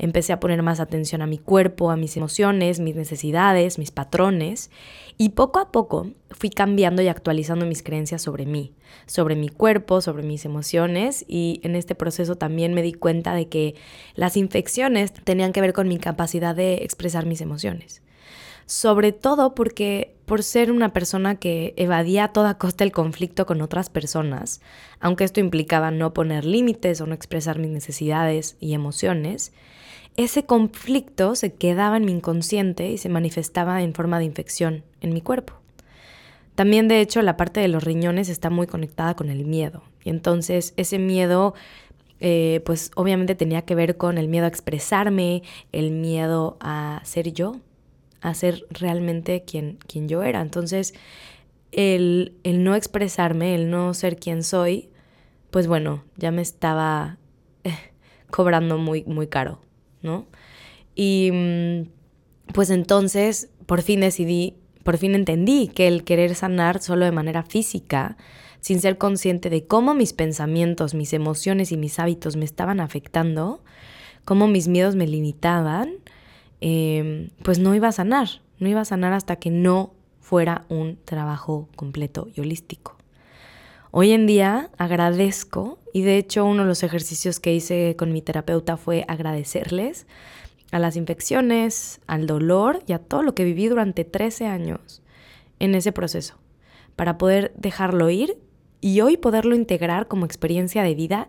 empecé 0.00 0.32
a 0.32 0.40
poner 0.40 0.62
más 0.62 0.80
atención 0.80 1.20
a 1.20 1.26
mi 1.26 1.36
cuerpo, 1.36 1.90
a 1.90 1.96
mis 1.96 2.16
emociones, 2.16 2.80
mis 2.80 2.96
necesidades, 2.96 3.78
mis 3.78 3.90
patrones, 3.90 4.70
y 5.18 5.30
poco 5.30 5.58
a 5.60 5.70
poco 5.70 6.08
fui 6.30 6.48
cambiando 6.48 7.02
y 7.02 7.08
actualizando 7.08 7.66
mis 7.66 7.82
creencias 7.82 8.22
sobre 8.22 8.46
mí, 8.46 8.72
sobre 9.04 9.36
mi 9.36 9.50
cuerpo, 9.50 10.00
sobre 10.00 10.22
mis 10.22 10.46
emociones, 10.46 11.26
y 11.28 11.60
en 11.64 11.76
este 11.76 11.94
proceso 11.94 12.36
también 12.36 12.72
me 12.72 12.80
di 12.80 12.94
cuenta 12.94 13.34
de 13.34 13.48
que 13.48 13.74
las 14.14 14.38
infecciones 14.38 15.12
tenían 15.12 15.52
que 15.52 15.60
ver 15.60 15.74
con 15.74 15.86
mi 15.86 15.98
capacidad 15.98 16.56
de 16.56 16.76
expresar 16.76 17.26
mis 17.26 17.42
emociones. 17.42 18.02
Sobre 18.64 19.12
todo 19.12 19.54
porque 19.54 20.14
por 20.24 20.42
ser 20.42 20.72
una 20.72 20.94
persona 20.94 21.34
que 21.34 21.74
evadía 21.76 22.24
a 22.24 22.32
toda 22.32 22.56
costa 22.56 22.84
el 22.84 22.92
conflicto 22.92 23.44
con 23.44 23.60
otras 23.60 23.90
personas, 23.90 24.62
aunque 24.98 25.24
esto 25.24 25.40
implicaba 25.40 25.90
no 25.90 26.14
poner 26.14 26.46
límites 26.46 27.02
o 27.02 27.06
no 27.06 27.14
expresar 27.14 27.58
mis 27.58 27.70
necesidades 27.70 28.56
y 28.60 28.72
emociones, 28.72 29.52
ese 30.16 30.44
conflicto 30.44 31.34
se 31.34 31.54
quedaba 31.54 31.96
en 31.96 32.04
mi 32.04 32.12
inconsciente 32.12 32.90
y 32.90 32.98
se 32.98 33.08
manifestaba 33.08 33.82
en 33.82 33.94
forma 33.94 34.18
de 34.18 34.26
infección 34.26 34.84
en 35.00 35.14
mi 35.14 35.20
cuerpo. 35.20 35.54
También, 36.54 36.88
de 36.88 37.00
hecho, 37.00 37.22
la 37.22 37.36
parte 37.36 37.60
de 37.60 37.68
los 37.68 37.84
riñones 37.84 38.28
está 38.28 38.50
muy 38.50 38.66
conectada 38.66 39.14
con 39.14 39.30
el 39.30 39.44
miedo. 39.44 39.82
Y 40.04 40.10
entonces 40.10 40.74
ese 40.76 40.98
miedo, 40.98 41.54
eh, 42.20 42.60
pues 42.66 42.90
obviamente 42.96 43.34
tenía 43.34 43.62
que 43.62 43.74
ver 43.74 43.96
con 43.96 44.18
el 44.18 44.28
miedo 44.28 44.44
a 44.44 44.48
expresarme, 44.48 45.42
el 45.72 45.90
miedo 45.90 46.58
a 46.60 47.00
ser 47.04 47.32
yo, 47.32 47.56
a 48.20 48.34
ser 48.34 48.66
realmente 48.70 49.42
quien, 49.44 49.78
quien 49.86 50.08
yo 50.08 50.22
era. 50.22 50.42
Entonces, 50.42 50.92
el, 51.72 52.34
el 52.42 52.64
no 52.64 52.74
expresarme, 52.74 53.54
el 53.54 53.70
no 53.70 53.94
ser 53.94 54.16
quien 54.16 54.42
soy, 54.42 54.90
pues 55.50 55.66
bueno, 55.66 56.04
ya 56.16 56.30
me 56.30 56.42
estaba 56.42 57.18
eh, 57.64 57.74
cobrando 58.30 58.78
muy, 58.78 59.04
muy 59.04 59.26
caro, 59.26 59.60
¿no? 60.02 60.26
Y 60.94 61.30
mm, 61.32 62.52
pues 62.52 62.70
entonces 62.70 63.48
por 63.66 63.82
fin 63.82 64.00
decidí, 64.00 64.56
por 64.82 64.98
fin 64.98 65.14
entendí 65.14 65.68
que 65.68 65.86
el 65.86 66.04
querer 66.04 66.34
sanar 66.34 66.82
solo 66.82 67.04
de 67.04 67.12
manera 67.12 67.42
física, 67.42 68.16
sin 68.60 68.80
ser 68.80 68.98
consciente 68.98 69.50
de 69.50 69.66
cómo 69.66 69.94
mis 69.94 70.12
pensamientos, 70.12 70.94
mis 70.94 71.12
emociones 71.12 71.72
y 71.72 71.76
mis 71.76 71.98
hábitos 71.98 72.36
me 72.36 72.44
estaban 72.44 72.80
afectando, 72.80 73.62
cómo 74.24 74.48
mis 74.48 74.68
miedos 74.68 74.96
me 74.96 75.06
limitaban, 75.06 75.94
em, 76.60 77.30
pues 77.42 77.58
no 77.58 77.74
iba 77.74 77.88
a 77.88 77.92
sanar, 77.92 78.28
no 78.58 78.68
iba 78.68 78.80
a 78.80 78.84
sanar 78.84 79.12
hasta 79.12 79.36
que 79.36 79.50
no 79.50 79.94
fuera 80.20 80.64
un 80.68 80.98
trabajo 81.04 81.68
completo 81.76 82.28
y 82.34 82.40
holístico. 82.40 82.96
Hoy 83.90 84.12
en 84.12 84.26
día 84.26 84.70
agradezco, 84.78 85.79
y 85.92 86.02
de 86.02 86.18
hecho 86.18 86.44
uno 86.44 86.62
de 86.62 86.68
los 86.68 86.82
ejercicios 86.82 87.40
que 87.40 87.54
hice 87.54 87.96
con 87.96 88.12
mi 88.12 88.22
terapeuta 88.22 88.76
fue 88.76 89.04
agradecerles 89.08 90.06
a 90.72 90.78
las 90.78 90.96
infecciones, 90.96 92.00
al 92.06 92.26
dolor 92.26 92.82
y 92.86 92.92
a 92.92 92.98
todo 92.98 93.22
lo 93.22 93.34
que 93.34 93.44
viví 93.44 93.68
durante 93.68 94.04
13 94.04 94.46
años 94.46 95.02
en 95.58 95.74
ese 95.74 95.92
proceso, 95.92 96.38
para 96.96 97.18
poder 97.18 97.52
dejarlo 97.56 98.08
ir 98.10 98.38
y 98.80 99.00
hoy 99.00 99.16
poderlo 99.16 99.54
integrar 99.54 100.08
como 100.08 100.24
experiencia 100.24 100.82
de 100.82 100.94
vida 100.94 101.28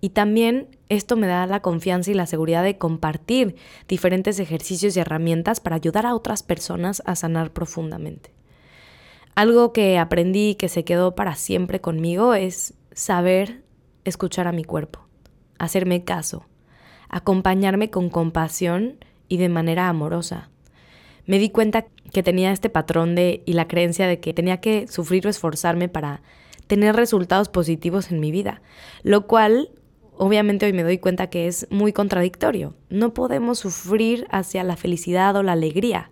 y 0.00 0.10
también 0.10 0.68
esto 0.88 1.16
me 1.16 1.26
da 1.26 1.46
la 1.46 1.62
confianza 1.62 2.10
y 2.10 2.14
la 2.14 2.26
seguridad 2.26 2.64
de 2.64 2.76
compartir 2.76 3.56
diferentes 3.88 4.38
ejercicios 4.40 4.96
y 4.96 5.00
herramientas 5.00 5.60
para 5.60 5.76
ayudar 5.76 6.06
a 6.06 6.14
otras 6.14 6.42
personas 6.42 7.02
a 7.06 7.14
sanar 7.14 7.52
profundamente. 7.52 8.32
Algo 9.34 9.72
que 9.72 9.98
aprendí 9.98 10.50
y 10.50 10.54
que 10.56 10.68
se 10.68 10.84
quedó 10.84 11.14
para 11.14 11.36
siempre 11.36 11.80
conmigo 11.80 12.34
es 12.34 12.74
saber 12.92 13.61
escuchar 14.04 14.46
a 14.46 14.52
mi 14.52 14.64
cuerpo, 14.64 15.06
hacerme 15.58 16.04
caso, 16.04 16.46
acompañarme 17.08 17.90
con 17.90 18.10
compasión 18.10 18.96
y 19.28 19.36
de 19.36 19.48
manera 19.48 19.88
amorosa. 19.88 20.50
Me 21.26 21.38
di 21.38 21.50
cuenta 21.50 21.86
que 22.12 22.22
tenía 22.22 22.52
este 22.52 22.68
patrón 22.68 23.14
de 23.14 23.42
y 23.46 23.52
la 23.52 23.68
creencia 23.68 24.06
de 24.06 24.20
que 24.20 24.34
tenía 24.34 24.60
que 24.60 24.88
sufrir 24.88 25.26
o 25.26 25.30
esforzarme 25.30 25.88
para 25.88 26.22
tener 26.66 26.96
resultados 26.96 27.48
positivos 27.48 28.10
en 28.10 28.20
mi 28.20 28.32
vida, 28.32 28.62
lo 29.02 29.26
cual 29.26 29.70
obviamente 30.16 30.66
hoy 30.66 30.72
me 30.72 30.82
doy 30.82 30.98
cuenta 30.98 31.28
que 31.28 31.46
es 31.46 31.66
muy 31.70 31.92
contradictorio. 31.92 32.74
No 32.88 33.14
podemos 33.14 33.58
sufrir 33.58 34.26
hacia 34.30 34.64
la 34.64 34.76
felicidad 34.76 35.36
o 35.36 35.42
la 35.42 35.52
alegría. 35.52 36.10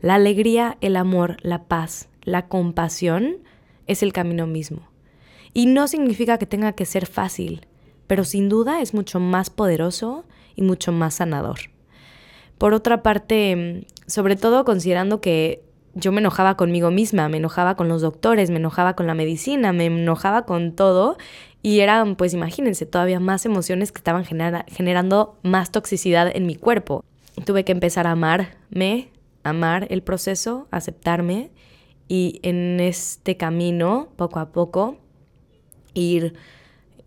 La 0.00 0.16
alegría, 0.16 0.76
el 0.80 0.96
amor, 0.96 1.36
la 1.42 1.64
paz, 1.64 2.08
la 2.22 2.48
compasión 2.48 3.38
es 3.86 4.02
el 4.02 4.12
camino 4.12 4.46
mismo. 4.46 4.91
Y 5.54 5.66
no 5.66 5.88
significa 5.88 6.38
que 6.38 6.46
tenga 6.46 6.72
que 6.72 6.86
ser 6.86 7.06
fácil, 7.06 7.66
pero 8.06 8.24
sin 8.24 8.48
duda 8.48 8.80
es 8.80 8.94
mucho 8.94 9.20
más 9.20 9.50
poderoso 9.50 10.24
y 10.54 10.62
mucho 10.62 10.92
más 10.92 11.14
sanador. 11.14 11.58
Por 12.58 12.74
otra 12.74 13.02
parte, 13.02 13.86
sobre 14.06 14.36
todo 14.36 14.64
considerando 14.64 15.20
que 15.20 15.62
yo 15.94 16.10
me 16.12 16.20
enojaba 16.20 16.56
conmigo 16.56 16.90
misma, 16.90 17.28
me 17.28 17.36
enojaba 17.36 17.74
con 17.74 17.88
los 17.88 18.00
doctores, 18.00 18.50
me 18.50 18.56
enojaba 18.56 18.94
con 18.94 19.06
la 19.06 19.14
medicina, 19.14 19.72
me 19.72 19.86
enojaba 19.86 20.46
con 20.46 20.72
todo 20.72 21.18
y 21.60 21.80
eran, 21.80 22.16
pues 22.16 22.32
imagínense, 22.32 22.86
todavía 22.86 23.20
más 23.20 23.44
emociones 23.44 23.92
que 23.92 23.98
estaban 23.98 24.24
generando 24.24 25.38
más 25.42 25.70
toxicidad 25.70 26.34
en 26.34 26.46
mi 26.46 26.56
cuerpo. 26.56 27.04
Tuve 27.44 27.64
que 27.64 27.72
empezar 27.72 28.06
a 28.06 28.12
amarme, 28.12 29.10
amar 29.42 29.86
el 29.90 30.02
proceso, 30.02 30.66
aceptarme 30.70 31.50
y 32.08 32.40
en 32.42 32.80
este 32.80 33.36
camino, 33.36 34.08
poco 34.16 34.38
a 34.38 34.50
poco, 34.50 34.96
ir 35.94 36.34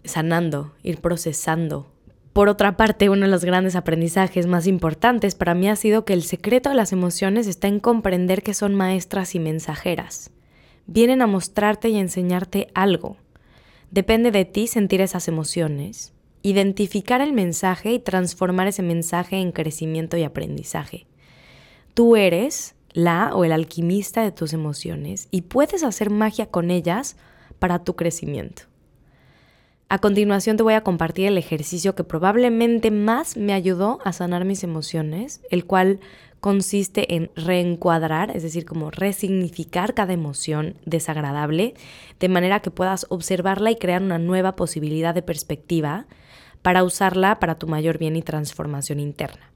sanando, 0.04 0.74
ir 0.84 1.00
procesando. 1.00 1.92
Por 2.34 2.50
otra 2.50 2.76
parte, 2.76 3.10
uno 3.10 3.26
de 3.26 3.32
los 3.32 3.46
grandes 3.46 3.76
aprendizajes 3.76 4.46
más 4.46 4.68
importantes 4.68 5.36
para 5.36 5.56
mí 5.56 5.70
ha 5.70 5.76
sido 5.76 6.04
que 6.04 6.14
el 6.14 6.24
secreto 6.24 6.70
de 6.70 6.76
las 6.76 6.92
emociones 6.92 7.48
está 7.48 7.68
en 7.68 7.80
comprender 7.80 8.44
que 8.44 8.54
son 8.54 8.76
maestras 8.76 9.36
y 9.36 9.40
mensajeras. 9.40 10.32
Vienen 10.86 11.22
a 11.22 11.28
mostrarte 11.28 11.90
y 11.90 11.98
enseñarte 11.98 12.68
algo. 12.74 13.18
Depende 13.90 14.32
de 14.32 14.44
ti 14.44 14.68
sentir 14.68 15.00
esas 15.00 15.28
emociones, 15.30 16.14
identificar 16.42 17.22
el 17.22 17.32
mensaje 17.32 17.94
y 17.94 18.00
transformar 18.00 18.68
ese 18.68 18.84
mensaje 18.84 19.38
en 19.38 19.52
crecimiento 19.52 20.18
y 20.18 20.24
aprendizaje. 20.24 21.08
Tú 21.94 22.18
eres 22.18 22.76
la 22.92 23.34
o 23.34 23.46
el 23.46 23.54
alquimista 23.54 24.24
de 24.24 24.32
tus 24.32 24.52
emociones 24.52 25.30
y 25.32 25.44
puedes 25.44 25.84
hacer 25.84 26.10
magia 26.10 26.48
con 26.48 26.70
ellas 26.70 27.16
para 27.60 27.84
tu 27.84 27.96
crecimiento. 27.96 28.64
A 29.88 30.00
continuación 30.00 30.58
te 30.58 30.64
voy 30.64 30.74
a 30.74 30.82
compartir 30.82 31.28
el 31.28 31.38
ejercicio 31.38 31.94
que 31.94 32.04
probablemente 32.04 32.90
más 32.90 33.38
me 33.38 33.54
ayudó 33.54 34.00
a 34.04 34.14
sanar 34.14 34.44
mis 34.44 34.64
emociones, 34.64 35.42
el 35.52 35.66
cual 35.66 36.00
consiste 36.40 37.16
en 37.16 37.30
reencuadrar, 37.36 38.36
es 38.36 38.42
decir, 38.42 38.66
como 38.66 38.90
resignificar 38.90 39.94
cada 39.94 40.14
emoción 40.14 40.76
desagradable, 40.86 41.76
de 42.20 42.30
manera 42.30 42.62
que 42.62 42.72
puedas 42.72 43.06
observarla 43.10 43.72
y 43.72 43.76
crear 43.76 44.02
una 44.02 44.18
nueva 44.18 44.56
posibilidad 44.56 45.14
de 45.14 45.22
perspectiva 45.22 46.08
para 46.64 46.84
usarla 46.84 47.40
para 47.40 47.60
tu 47.60 47.68
mayor 47.68 48.00
bien 48.00 48.16
y 48.16 48.24
transformación 48.24 49.00
interna. 49.00 49.52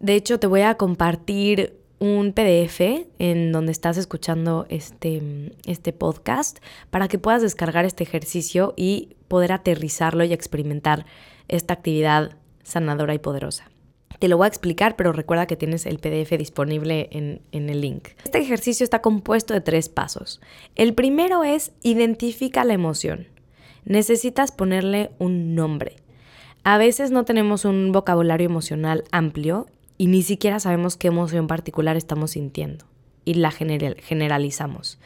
De 0.00 0.14
hecho, 0.16 0.40
te 0.40 0.48
voy 0.48 0.62
a 0.62 0.74
compartir 0.76 1.79
un 2.00 2.32
PDF 2.32 2.80
en 3.18 3.52
donde 3.52 3.72
estás 3.72 3.98
escuchando 3.98 4.66
este, 4.70 5.52
este 5.66 5.92
podcast 5.92 6.58
para 6.90 7.08
que 7.08 7.18
puedas 7.18 7.42
descargar 7.42 7.84
este 7.84 8.02
ejercicio 8.02 8.72
y 8.76 9.16
poder 9.28 9.52
aterrizarlo 9.52 10.24
y 10.24 10.32
experimentar 10.32 11.04
esta 11.48 11.74
actividad 11.74 12.36
sanadora 12.62 13.14
y 13.14 13.18
poderosa. 13.18 13.70
Te 14.18 14.28
lo 14.28 14.38
voy 14.38 14.46
a 14.46 14.48
explicar, 14.48 14.96
pero 14.96 15.12
recuerda 15.12 15.46
que 15.46 15.56
tienes 15.56 15.86
el 15.86 15.98
PDF 15.98 16.36
disponible 16.38 17.08
en, 17.12 17.42
en, 17.52 17.68
el 17.68 17.82
link. 17.82 18.08
Este 18.24 18.38
ejercicio 18.38 18.84
está 18.84 19.02
compuesto 19.02 19.54
de 19.54 19.60
tres 19.60 19.88
pasos. 19.88 20.40
El 20.76 20.94
primero 20.94 21.44
es 21.44 21.72
identifica 21.82 22.64
la 22.64 22.74
emoción. 22.74 23.28
Necesitas 23.84 24.52
ponerle 24.52 25.10
un 25.18 25.54
nombre. 25.54 25.96
A 26.64 26.76
veces 26.76 27.10
no 27.10 27.24
tenemos 27.24 27.64
un 27.64 27.92
vocabulario 27.92 28.46
emocional 28.46 29.04
amplio 29.10 29.68
y 30.00 30.06
ni 30.06 30.22
siquiera 30.22 30.58
sabemos 30.60 30.96
qué 30.96 31.08
emoción 31.08 31.46
particular 31.46 31.94
estamos 31.98 32.30
sintiendo 32.30 32.86
y 33.26 33.34
la 33.34 33.50
generalizamos. 33.50 34.98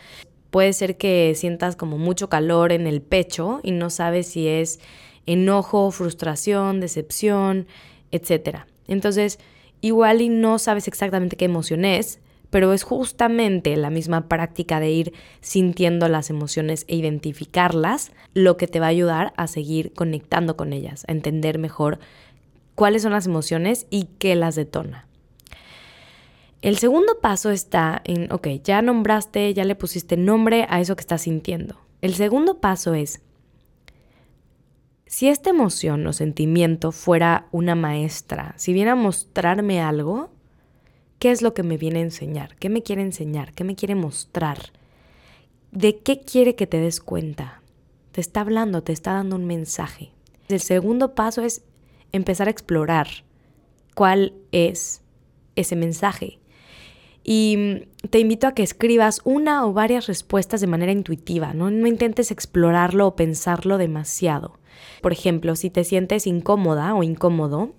Puede 0.51 0.73
ser 0.73 0.97
que 0.97 1.33
sientas 1.35 1.75
como 1.75 1.99
mucho 1.99 2.29
calor 2.29 2.71
en 2.71 2.87
el 2.87 3.03
pecho 3.03 3.59
y 3.65 3.73
no 3.73 3.91
sabes 3.91 4.29
si 4.29 4.47
es 4.47 4.79
enojo, 5.27 5.91
frustración, 5.91 6.79
decepción, 6.79 7.67
etc. 8.13 8.67
Entonces, 8.87 9.41
igual 9.81 10.21
y 10.21 10.29
no 10.29 10.61
sabes 10.61 10.87
exactamente 10.87 11.37
qué 11.37 11.47
emoción 11.47 11.85
es, 11.85 12.21
pero 12.51 12.73
es 12.73 12.85
justamente 12.85 13.77
la 13.77 13.91
misma 13.91 14.29
práctica 14.29 14.79
de 14.79 14.93
ir 14.93 15.13
sintiendo 15.41 16.07
las 16.07 16.31
emociones 16.31 16.85
e 16.87 16.95
identificarlas 16.95 18.13
lo 18.33 18.57
que 18.57 18.69
te 18.69 18.79
va 18.79 18.87
a 18.87 18.91
ayudar 18.91 19.33
a 19.37 19.49
seguir 19.49 19.93
conectando 19.93 20.57
con 20.57 20.73
ellas, 20.73 21.05
a 21.09 21.11
entender 21.11 21.59
mejor 21.59 21.99
cuáles 22.75 23.03
son 23.03 23.13
las 23.13 23.27
emociones 23.27 23.87
y 23.91 24.09
qué 24.19 24.35
las 24.35 24.55
detona. 24.55 25.07
El 26.63 26.79
segundo 26.79 27.21
paso 27.21 27.51
está 27.51 28.01
en, 28.05 28.33
ok, 28.33 28.49
ya 28.65 28.81
nombraste, 28.81 29.53
ya 29.53 29.65
le 29.65 29.75
pusiste 29.75 30.17
nombre 30.17 30.67
a 30.71 30.81
eso 30.81 30.97
que 30.97 31.03
estás 31.03 31.23
sintiendo. 31.23 31.77
El 32.01 32.15
segundo 32.15 32.59
paso 32.59 32.95
es, 32.95 33.21
si 35.07 35.29
esta 35.29 35.51
emoción 35.51 36.07
o 36.07 36.13
sentimiento 36.13 36.91
fuera 36.91 37.49
una 37.53 37.75
maestra, 37.75 38.55
si 38.57 38.73
viene 38.73 38.93
a 38.93 38.97
mostrarme 38.97 39.81
algo, 39.81 40.31
¿qué 41.19 41.31
es 41.31 41.43
lo 41.43 41.55
que 41.55 41.63
me 41.63 41.77
viene 41.77 41.99
a 41.99 42.03
enseñar? 42.05 42.57
¿Qué 42.57 42.71
me 42.71 42.83
quiere 42.83 43.03
enseñar? 43.03 43.53
¿Qué 43.53 43.63
me 43.63 43.77
quiere 43.77 43.95
mostrar? 43.95 44.73
¿De 45.71 45.99
qué 45.99 46.21
quiere 46.21 46.55
que 46.57 46.67
te 46.67 46.79
des 46.79 47.01
cuenta? 47.01 47.61
Te 48.13 48.21
está 48.21 48.41
hablando, 48.41 48.83
te 48.83 48.93
está 48.93 49.13
dando 49.13 49.37
un 49.37 49.45
mensaje. 49.45 50.13
El 50.49 50.61
segundo 50.61 51.15
paso 51.15 51.43
es 51.43 51.63
empezar 52.15 52.49
a 52.49 52.51
explorar 52.51 53.09
cuál 53.95 54.35
es 54.53 55.03
ese 55.57 55.77
mensaje. 55.77 56.39
Y 57.25 57.87
te 58.11 58.19
invito 58.19 58.47
a 58.47 58.53
que 58.53 58.63
escribas 58.63 59.21
una 59.25 59.67
o 59.67 59.73
varias 59.73 60.07
respuestas 60.07 60.61
de 60.61 60.67
manera 60.67 60.93
intuitiva, 60.93 61.55
¿no? 61.55 61.71
no 61.71 61.87
intentes 61.87 62.31
explorarlo 62.31 63.07
o 63.07 63.17
pensarlo 63.17 63.79
demasiado. 63.79 64.59
Por 65.01 65.13
ejemplo, 65.13 65.57
si 65.57 65.71
te 65.71 65.85
sientes 65.85 66.27
incómoda 66.27 66.95
o 66.95 67.03
incómodo, 67.03 67.75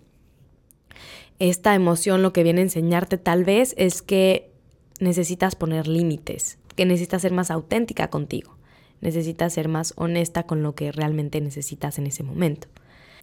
esta 1.39 1.75
emoción 1.75 2.21
lo 2.21 2.33
que 2.33 2.43
viene 2.43 2.61
a 2.61 2.63
enseñarte 2.63 3.17
tal 3.17 3.43
vez 3.43 3.75
es 3.77 4.01
que 4.01 4.51
necesitas 4.99 5.55
poner 5.55 5.87
límites, 5.87 6.57
que 6.75 6.85
necesitas 6.85 7.21
ser 7.21 7.33
más 7.33 7.51
auténtica 7.51 8.09
contigo, 8.09 8.57
necesitas 9.01 9.53
ser 9.53 9.67
más 9.67 9.93
honesta 9.97 10.43
con 10.43 10.63
lo 10.63 10.73
que 10.73 10.91
realmente 10.91 11.39
necesitas 11.39 11.99
en 11.99 12.07
ese 12.07 12.23
momento. 12.23 12.67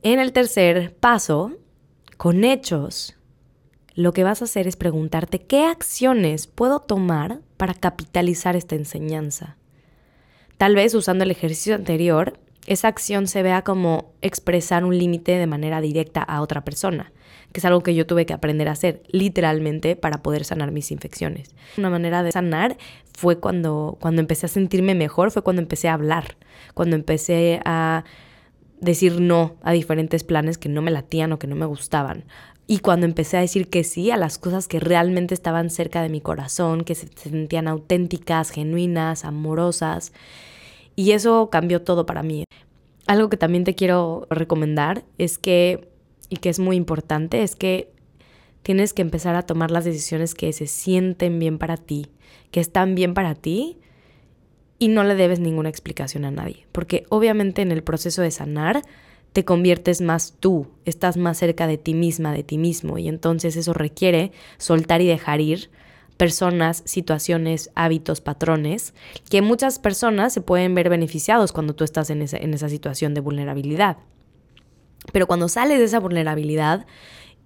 En 0.04 0.18
el 0.18 0.32
tercer 0.32 0.96
paso, 0.96 1.52
con 2.16 2.42
hechos, 2.42 3.14
lo 3.94 4.12
que 4.12 4.24
vas 4.24 4.42
a 4.42 4.46
hacer 4.46 4.66
es 4.66 4.74
preguntarte 4.74 5.38
qué 5.38 5.64
acciones 5.64 6.48
puedo 6.48 6.80
tomar 6.80 7.38
para 7.56 7.74
capitalizar 7.74 8.56
esta 8.56 8.74
enseñanza. 8.74 9.56
Tal 10.58 10.74
vez 10.74 10.94
usando 10.94 11.22
el 11.22 11.30
ejercicio 11.30 11.76
anterior, 11.76 12.36
esa 12.66 12.88
acción 12.88 13.28
se 13.28 13.44
vea 13.44 13.62
como 13.62 14.12
expresar 14.22 14.84
un 14.84 14.98
límite 14.98 15.38
de 15.38 15.46
manera 15.46 15.80
directa 15.80 16.20
a 16.20 16.40
otra 16.42 16.64
persona, 16.64 17.12
que 17.52 17.60
es 17.60 17.64
algo 17.64 17.84
que 17.84 17.94
yo 17.94 18.04
tuve 18.04 18.26
que 18.26 18.32
aprender 18.32 18.66
a 18.68 18.72
hacer 18.72 19.04
literalmente 19.06 19.94
para 19.94 20.20
poder 20.20 20.44
sanar 20.44 20.72
mis 20.72 20.90
infecciones. 20.90 21.54
Una 21.78 21.90
manera 21.90 22.24
de 22.24 22.32
sanar 22.32 22.76
fue 23.16 23.38
cuando, 23.38 23.98
cuando 24.00 24.20
empecé 24.20 24.46
a 24.46 24.48
sentirme 24.48 24.96
mejor, 24.96 25.30
fue 25.30 25.42
cuando 25.42 25.62
empecé 25.62 25.88
a 25.88 25.94
hablar, 25.94 26.36
cuando 26.74 26.96
empecé 26.96 27.60
a 27.64 28.02
decir 28.82 29.20
no 29.20 29.54
a 29.62 29.72
diferentes 29.72 30.24
planes 30.24 30.58
que 30.58 30.68
no 30.68 30.82
me 30.82 30.90
latían 30.90 31.32
o 31.32 31.38
que 31.38 31.46
no 31.46 31.56
me 31.56 31.66
gustaban. 31.66 32.24
Y 32.66 32.80
cuando 32.80 33.06
empecé 33.06 33.36
a 33.36 33.40
decir 33.40 33.70
que 33.70 33.84
sí 33.84 34.10
a 34.10 34.16
las 34.16 34.38
cosas 34.38 34.68
que 34.68 34.80
realmente 34.80 35.34
estaban 35.34 35.70
cerca 35.70 36.02
de 36.02 36.08
mi 36.08 36.20
corazón, 36.20 36.84
que 36.84 36.94
se 36.94 37.08
sentían 37.14 37.68
auténticas, 37.68 38.50
genuinas, 38.50 39.24
amorosas. 39.24 40.12
Y 40.96 41.12
eso 41.12 41.48
cambió 41.50 41.82
todo 41.82 42.06
para 42.06 42.22
mí. 42.22 42.44
Algo 43.06 43.28
que 43.28 43.36
también 43.36 43.64
te 43.64 43.74
quiero 43.74 44.26
recomendar 44.30 45.04
es 45.16 45.38
que, 45.38 45.88
y 46.28 46.36
que 46.36 46.48
es 46.48 46.58
muy 46.58 46.76
importante, 46.76 47.42
es 47.42 47.56
que 47.56 47.92
tienes 48.62 48.92
que 48.92 49.02
empezar 49.02 49.36
a 49.36 49.42
tomar 49.42 49.70
las 49.70 49.84
decisiones 49.84 50.34
que 50.34 50.52
se 50.52 50.66
sienten 50.66 51.38
bien 51.38 51.58
para 51.58 51.76
ti, 51.76 52.08
que 52.50 52.60
están 52.60 52.94
bien 52.94 53.14
para 53.14 53.34
ti 53.34 53.78
y 54.82 54.88
no 54.88 55.04
le 55.04 55.14
debes 55.14 55.38
ninguna 55.38 55.68
explicación 55.68 56.24
a 56.24 56.32
nadie. 56.32 56.66
Porque 56.72 57.06
obviamente 57.08 57.62
en 57.62 57.70
el 57.70 57.84
proceso 57.84 58.20
de 58.20 58.32
sanar 58.32 58.82
te 59.32 59.44
conviertes 59.44 60.00
más 60.00 60.34
tú, 60.40 60.66
estás 60.84 61.16
más 61.16 61.38
cerca 61.38 61.68
de 61.68 61.78
ti 61.78 61.94
misma, 61.94 62.32
de 62.32 62.42
ti 62.42 62.58
mismo 62.58 62.98
y 62.98 63.06
entonces 63.06 63.54
eso 63.54 63.74
requiere 63.74 64.32
soltar 64.58 65.00
y 65.00 65.06
dejar 65.06 65.40
ir 65.40 65.70
personas, 66.16 66.82
situaciones, 66.84 67.70
hábitos, 67.76 68.20
patrones, 68.20 68.92
que 69.30 69.40
muchas 69.40 69.78
personas 69.78 70.32
se 70.32 70.40
pueden 70.40 70.74
ver 70.74 70.88
beneficiados 70.88 71.52
cuando 71.52 71.76
tú 71.76 71.84
estás 71.84 72.10
en 72.10 72.20
esa, 72.20 72.38
en 72.38 72.52
esa 72.52 72.68
situación 72.68 73.14
de 73.14 73.20
vulnerabilidad. 73.20 73.98
Pero 75.12 75.28
cuando 75.28 75.48
sales 75.48 75.78
de 75.78 75.84
esa 75.84 76.00
vulnerabilidad, 76.00 76.86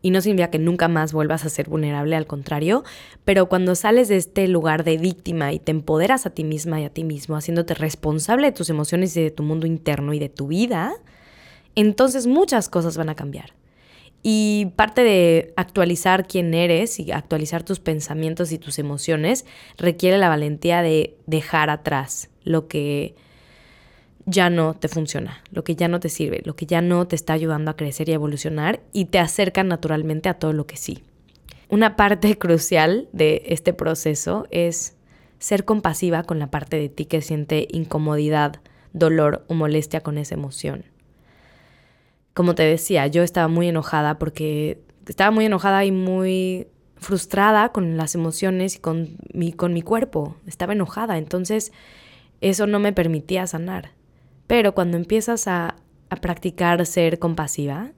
y 0.07 0.11
no 0.11 0.21
significa 0.21 0.53
que 0.53 0.61
nunca 0.61 0.87
más 0.87 1.13
vuelvas 1.13 1.45
a 1.45 1.49
ser 1.49 1.69
vulnerable, 1.69 2.15
al 2.15 2.29
contrario, 2.29 2.85
pero 3.25 3.49
cuando 3.49 3.75
sales 3.75 4.07
de 4.07 4.15
este 4.15 4.47
lugar 4.47 4.85
de 4.85 4.99
víctima 4.99 5.53
y 5.53 5.59
te 5.59 5.73
empoderas 5.73 6.27
a 6.27 6.31
ti 6.31 6.45
misma 6.45 6.81
y 6.81 6.85
a 6.85 6.91
ti 6.91 7.03
mismo, 7.03 7.35
haciéndote 7.35 7.75
responsable 7.75 8.47
de 8.47 8.53
tus 8.53 8.71
emociones 8.71 9.17
y 9.17 9.23
de 9.25 9.33
tu 9.33 9.43
mundo 9.43 9.67
interno 9.67 10.15
y 10.15 10.21
de 10.21 10.29
tu 10.29 10.47
vida, 10.47 10.95
entonces 11.75 12.29
muchas 12.29 12.69
cosas 12.69 12.97
van 12.97 13.09
a 13.09 13.17
cambiar. 13.17 13.55
Y 14.23 14.67
parte 14.77 15.03
de 15.03 15.53
actualizar 15.57 16.29
quién 16.29 16.55
eres 16.55 17.01
y 17.01 17.11
actualizar 17.11 17.65
tus 17.65 17.81
pensamientos 17.81 18.53
y 18.53 18.59
tus 18.59 18.79
emociones 18.79 19.45
requiere 19.77 20.19
la 20.19 20.29
valentía 20.29 20.83
de 20.83 21.17
dejar 21.27 21.69
atrás 21.69 22.31
lo 22.45 22.69
que 22.69 23.17
ya 24.27 24.51
no 24.51 24.75
te 24.75 24.89
funciona, 24.89 25.43
lo 25.51 25.65
que 25.65 25.77
ya 25.77 25.89
no 25.89 26.01
te 26.01 26.09
sirve, 26.09 26.43
lo 26.45 26.57
que 26.57 26.67
ya 26.67 26.83
no 26.83 27.07
te 27.07 27.17
está 27.17 27.33
ayudando 27.33 27.71
a 27.71 27.77
crecer 27.77 28.09
y 28.09 28.13
evolucionar 28.13 28.81
y 28.93 29.07
te 29.07 29.19
acerca 29.19 29.65
naturalmente 29.65 30.29
a 30.29 30.35
todo 30.35 30.53
lo 30.53 30.67
que 30.67 30.77
sí. 30.77 31.03
Una 31.69 31.97
parte 31.97 32.37
crucial 32.39 33.09
de 33.13 33.43
este 33.47 33.73
proceso 33.73 34.47
es 34.51 34.97
ser 35.39 35.65
compasiva 35.65 36.25
con 36.25 36.39
la 36.39 36.51
parte 36.51 36.77
de 36.77 36.89
ti 36.89 37.07
que 37.07 37.23
siente 37.23 37.69
incomodidad, 37.71 38.61
dolor 38.93 39.45
o 39.49 39.55
molestia 39.55 40.03
con 40.03 40.19
esa 40.19 40.35
emoción 40.35 40.85
como 42.37 42.55
te 42.55 42.65
decía, 42.65 43.07
yo 43.07 43.23
estaba 43.23 43.49
muy 43.49 43.69
enojada 43.69 44.19
porque 44.19 44.79
estaba 45.09 45.31
muy 45.31 45.47
enojada 45.47 45.87
y 45.87 45.91
muy 45.91 46.69
frustrada 46.97 47.71
con 47.71 47.97
las 47.97 48.15
emociones 48.15 48.77
y 48.77 48.79
con 48.79 49.17
mi, 49.33 49.55
con 49.55 49.73
mi 49.73 49.81
cuerpo. 49.81 50.37
Estaba 50.47 50.75
enojada, 50.75 51.17
entonces 51.17 51.73
eso 52.43 52.67
no 52.67 52.79
me 52.79 52.93
permitía 52.93 53.47
sanar. 53.47 53.93
Pero 54.47 54.75
cuando 54.75 54.97
empiezas 54.97 55.49
a, 55.49 55.77
practicar 56.21 56.87
ser 56.87 57.19
compasiva 57.19 57.91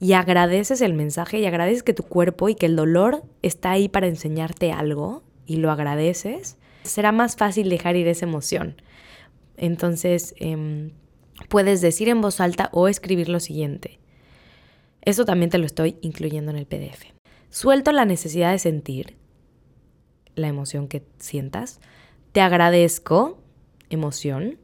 y 0.00 0.14
agradeces 0.14 0.80
el 0.80 0.94
mensaje 0.94 1.38
y 1.38 1.46
agradeces 1.46 1.84
que 1.84 1.94
tu 1.94 2.02
cuerpo 2.02 2.48
y 2.48 2.56
que 2.56 2.66
el 2.66 2.74
dolor 2.74 3.22
está 3.40 3.70
ahí 3.70 3.88
para 3.88 4.08
enseñarte 4.08 4.72
algo 4.72 5.22
y 5.46 5.56
lo 5.58 5.70
agradeces, 5.70 6.58
será 6.82 7.12
más 7.12 7.36
fácil 7.36 7.68
dejar 7.68 7.94
ir 7.94 8.08
esa 8.08 8.26
emoción. 8.26 8.82
Entonces, 9.56 10.34
eh, 10.38 10.90
puedes 11.48 11.80
decir 11.80 12.08
en 12.08 12.20
voz 12.20 12.40
alta 12.40 12.68
o 12.72 12.88
escribir 12.88 13.28
lo 13.28 13.38
siguiente. 13.38 14.00
Eso 15.02 15.24
también 15.24 15.50
te 15.50 15.58
lo 15.58 15.66
estoy 15.66 15.96
incluyendo 16.02 16.50
en 16.50 16.58
el 16.58 16.66
PDF. 16.66 17.12
Suelto 17.48 17.92
la 17.92 18.04
necesidad 18.04 18.50
de 18.50 18.58
sentir 18.58 19.16
la 20.34 20.48
emoción 20.48 20.88
que 20.88 21.04
sientas, 21.18 21.80
te 22.32 22.40
agradezco, 22.40 23.38
emoción, 23.88 24.58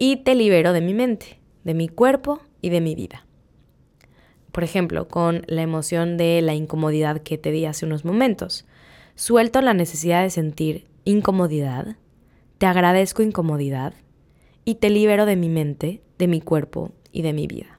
y 0.00 0.16
te 0.16 0.34
libero 0.34 0.72
de 0.72 0.80
mi 0.80 0.94
mente, 0.94 1.38
de 1.62 1.74
mi 1.74 1.86
cuerpo 1.86 2.40
y 2.60 2.70
de 2.70 2.80
mi 2.80 2.96
vida. 2.96 3.26
Por 4.50 4.64
ejemplo, 4.64 5.06
con 5.06 5.42
la 5.46 5.62
emoción 5.62 6.16
de 6.16 6.40
la 6.42 6.54
incomodidad 6.54 7.20
que 7.20 7.38
te 7.38 7.52
di 7.52 7.66
hace 7.66 7.86
unos 7.86 8.04
momentos. 8.04 8.66
Suelto 9.14 9.60
la 9.60 9.74
necesidad 9.74 10.22
de 10.22 10.30
sentir 10.30 10.86
incomodidad, 11.04 11.96
te 12.58 12.66
agradezco 12.66 13.22
incomodidad, 13.22 13.94
y 14.64 14.76
te 14.76 14.88
libero 14.88 15.26
de 15.26 15.36
mi 15.36 15.48
mente, 15.48 16.00
de 16.18 16.28
mi 16.28 16.40
cuerpo 16.40 16.92
y 17.12 17.22
de 17.22 17.32
mi 17.32 17.46
vida. 17.46 17.78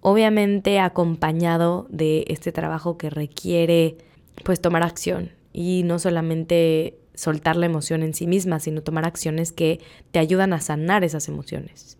Obviamente 0.00 0.78
acompañado 0.78 1.86
de 1.88 2.24
este 2.28 2.52
trabajo 2.52 2.98
que 2.98 3.10
requiere 3.10 3.96
pues 4.44 4.60
tomar 4.60 4.82
acción 4.82 5.30
y 5.52 5.82
no 5.84 5.98
solamente 5.98 6.98
soltar 7.14 7.56
la 7.56 7.66
emoción 7.66 8.02
en 8.02 8.14
sí 8.14 8.26
misma, 8.26 8.60
sino 8.60 8.82
tomar 8.82 9.04
acciones 9.04 9.52
que 9.52 9.80
te 10.10 10.18
ayudan 10.18 10.52
a 10.52 10.60
sanar 10.60 11.04
esas 11.04 11.28
emociones. 11.28 11.98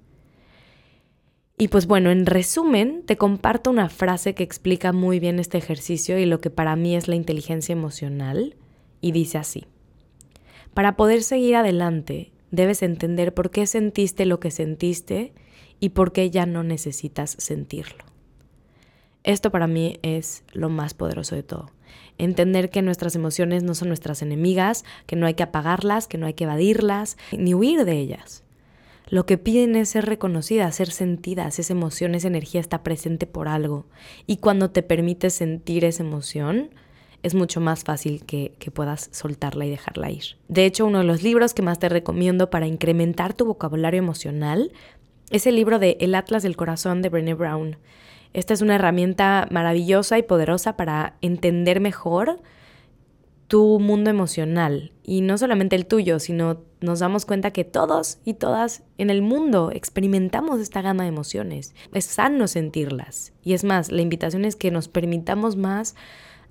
Y 1.59 1.69
pues 1.69 1.87
bueno, 1.87 2.11
en 2.11 2.25
resumen, 2.25 3.03
te 3.05 3.19
comparto 3.19 3.71
una 3.71 3.91
frase 3.91 4.35
que 4.35 4.43
explica 4.43 4.93
muy 4.93 5.21
bien 5.21 5.39
este 5.39 5.59
ejercicio 5.59 6.19
y 6.19 6.25
lo 6.25 6.41
que 6.41 6.49
para 6.49 6.75
mí 6.75 6.97
es 6.97 7.07
la 7.07 7.17
inteligencia 7.17 7.75
emocional, 7.75 8.57
y 9.01 9.13
dice 9.13 9.39
así, 9.39 9.67
para 10.75 10.97
poder 10.97 11.23
seguir 11.23 11.57
adelante 11.57 12.33
debes 12.51 12.83
entender 12.83 13.35
por 13.35 13.51
qué 13.51 13.67
sentiste 13.67 14.27
lo 14.27 14.41
que 14.41 14.51
sentiste 14.51 15.33
y 15.79 15.91
por 15.91 16.13
qué 16.13 16.31
ya 16.31 16.47
no 16.47 16.63
necesitas 16.63 17.37
sentirlo. 17.39 18.05
Esto 19.23 19.51
para 19.51 19.67
mí 19.67 19.99
es 20.03 20.45
lo 20.53 20.69
más 20.69 20.95
poderoso 20.95 21.35
de 21.35 21.43
todo. 21.43 21.71
Entender 22.21 22.69
que 22.69 22.83
nuestras 22.83 23.15
emociones 23.17 23.63
no 23.63 23.75
son 23.75 23.89
nuestras 23.89 24.21
enemigas, 24.21 24.85
que 25.07 25.17
no 25.17 25.27
hay 25.27 25.33
que 25.33 25.43
apagarlas, 25.43 26.07
que 26.07 26.19
no 26.19 26.27
hay 26.27 26.35
que 26.35 26.45
evadirlas, 26.45 27.17
ni 27.33 27.55
huir 27.55 27.87
de 27.87 27.99
ellas. 27.99 28.43
Lo 29.09 29.25
que 29.25 29.39
piden 29.39 29.75
es 29.75 29.89
ser 29.89 30.05
reconocidas, 30.05 30.75
ser 30.75 30.91
sentidas. 30.91 31.59
Esa 31.59 31.73
emoción, 31.73 32.15
esa 32.15 32.29
energía 32.29 32.61
está 32.61 32.83
presente 32.83 33.27
por 33.27 33.49
algo. 33.49 33.87
Y 34.27 34.37
cuando 34.37 34.71
te 34.71 34.83
permites 34.83 35.33
sentir 35.33 35.85
esa 35.87 36.03
emoción, 36.03 36.71
es 37.23 37.35
mucho 37.35 37.61
más 37.63 37.85
fácil 37.85 38.23
que, 38.27 38.53
puedas 38.75 39.09
soltarla 39.13 39.65
y 39.65 39.71
dejarla 39.71 40.11
ir. 40.11 40.37
De 40.49 40.67
hecho, 40.67 40.85
uno 40.85 40.99
de 40.99 41.05
los 41.05 41.23
libros 41.23 41.55
que 41.55 41.63
más 41.63 41.79
te 41.79 41.89
recomiendo 41.89 42.51
para 42.51 42.67
incrementar 42.67 43.33
tu 43.33 43.47
vocabulario 43.47 43.99
emocional 43.99 44.73
es 45.31 45.47
el 45.47 45.57
libro 45.57 45.79
de 45.79 45.97
El 46.01 46.15
Atlas 46.15 46.43
del 46.43 46.57
Corazón 46.57 47.01
de 47.01 47.09
Brené 47.09 47.33
Brown. 47.33 47.79
Esta 48.33 48.55
es 48.55 48.63
una 48.63 48.77
herramienta 48.77 49.49
maravillosa 49.51 50.19
y 50.19 50.23
poderosa 50.23 50.77
para 50.77 51.17
entender 51.21 51.81
mejor 51.81 52.41
tu 53.49 53.81
mundo 53.81 54.11
emocional. 54.11 54.93
Y 55.03 55.23
no 55.23 55.37
solamente 55.37 55.75
el 55.75 55.87
tuyo, 55.87 56.21
sino 56.21 56.63
nos 56.81 57.01
damos 57.01 57.27
cuenta 57.27 57.51
que 57.51 57.65
todos 57.65 58.19
y 58.25 58.35
todas 58.35 58.85
en 58.97 59.11
el 59.11 59.23
mundo 59.23 59.73
experimentamos 59.73 60.61
esta 60.61 60.83
gama 60.83 61.03
de 61.03 61.09
emociones. 61.09 61.75
Es 61.93 62.05
sano 62.05 62.47
sentirlas. 62.47 63.33
Y 63.43 63.55
es 63.55 63.65
más, 63.65 63.91
la 63.91 64.03
invitación 64.03 64.45
es 64.45 64.55
que 64.55 64.71
nos 64.71 64.87
permitamos 64.87 65.57
más 65.57 65.97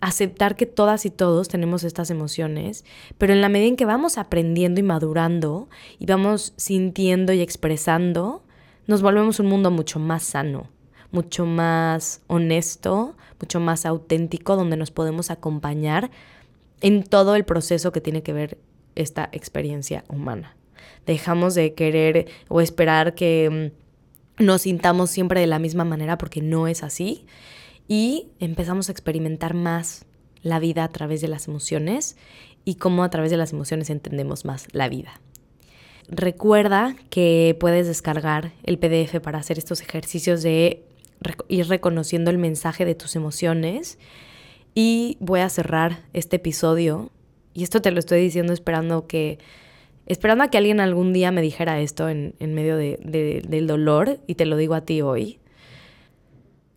aceptar 0.02 0.56
que 0.56 0.66
todas 0.66 1.06
y 1.06 1.10
todos 1.10 1.48
tenemos 1.48 1.84
estas 1.84 2.10
emociones, 2.10 2.86
pero 3.18 3.34
en 3.34 3.42
la 3.42 3.50
medida 3.50 3.68
en 3.68 3.76
que 3.76 3.86
vamos 3.86 4.18
aprendiendo 4.18 4.80
y 4.80 4.84
madurando 4.84 5.70
y 6.00 6.06
vamos 6.06 6.54
sintiendo 6.58 7.34
y 7.34 7.42
expresando, 7.42 8.44
nos 8.88 9.02
volvemos 9.02 9.40
un 9.40 9.48
mundo 9.48 9.72
mucho 9.72 10.00
más 10.00 10.24
sano, 10.24 10.70
mucho 11.12 11.46
más 11.46 12.22
honesto, 12.28 13.16
mucho 13.40 13.60
más 13.60 13.86
auténtico, 13.86 14.56
donde 14.56 14.78
nos 14.78 14.92
podemos 14.92 15.32
acompañar 15.32 16.12
en 16.82 17.04
todo 17.04 17.36
el 17.36 17.46
proceso 17.46 17.92
que 17.92 18.02
tiene 18.02 18.24
que 18.24 18.34
ver 18.34 18.58
esta 18.96 19.30
experiencia 19.32 20.04
humana. 20.08 20.56
Dejamos 21.06 21.56
de 21.56 21.74
querer 21.74 22.28
o 22.48 22.62
esperar 22.62 23.16
que 23.16 23.72
mm, 24.40 24.44
nos 24.44 24.64
sintamos 24.64 25.10
siempre 25.10 25.42
de 25.42 25.48
la 25.48 25.60
misma 25.60 25.84
manera 25.84 26.18
porque 26.18 26.42
no 26.42 26.68
es 26.68 26.84
así 26.84 27.26
y 27.88 28.28
empezamos 28.40 28.90
a 28.90 28.92
experimentar 28.92 29.54
más 29.54 30.06
la 30.42 30.60
vida 30.60 30.84
a 30.84 30.90
través 30.90 31.22
de 31.22 31.28
las 31.28 31.48
emociones 31.48 32.16
y 32.64 32.76
cómo 32.76 33.04
a 33.04 33.10
través 33.10 33.32
de 33.32 33.38
las 33.38 33.52
emociones 33.52 33.90
entendemos 33.90 34.46
más 34.46 34.68
la 34.72 34.88
vida. 34.88 35.20
Recuerda 36.08 36.96
que 37.10 37.56
puedes 37.60 37.88
descargar 37.88 38.52
el 38.64 38.80
PDF 38.80 39.20
para 39.22 39.40
hacer 39.40 39.58
estos 39.58 39.82
ejercicios 39.82 40.42
de 40.42 40.84
ir 41.48 41.68
reconociendo 41.68 42.32
el 42.32 42.38
mensaje 42.38 42.86
de 42.86 42.96
tus 42.96 43.16
emociones. 43.16 43.98
Y 44.76 45.18
voy 45.20 45.42
a 45.42 45.50
cerrar 45.50 46.04
este 46.14 46.38
episodio. 46.38 47.12
Y 47.54 47.64
esto 47.64 47.82
te 47.82 47.92
lo 47.92 48.00
estoy 48.00 48.22
diciendo 48.22 48.54
esperando 48.54 49.08
que. 49.08 49.40
Esperando 50.06 50.44
a 50.44 50.50
que 50.50 50.58
alguien 50.58 50.80
algún 50.80 51.14
día 51.14 51.32
me 51.32 51.42
dijera 51.42 51.80
esto 51.80 52.10
en, 52.10 52.34
medio 52.40 52.78
del 52.78 53.68
dolor. 53.68 54.20
Y 54.28 54.36
te 54.36 54.46
lo 54.46 54.58
digo 54.58 54.74
a 54.74 54.82
ti 54.82 55.02
hoy. 55.02 55.40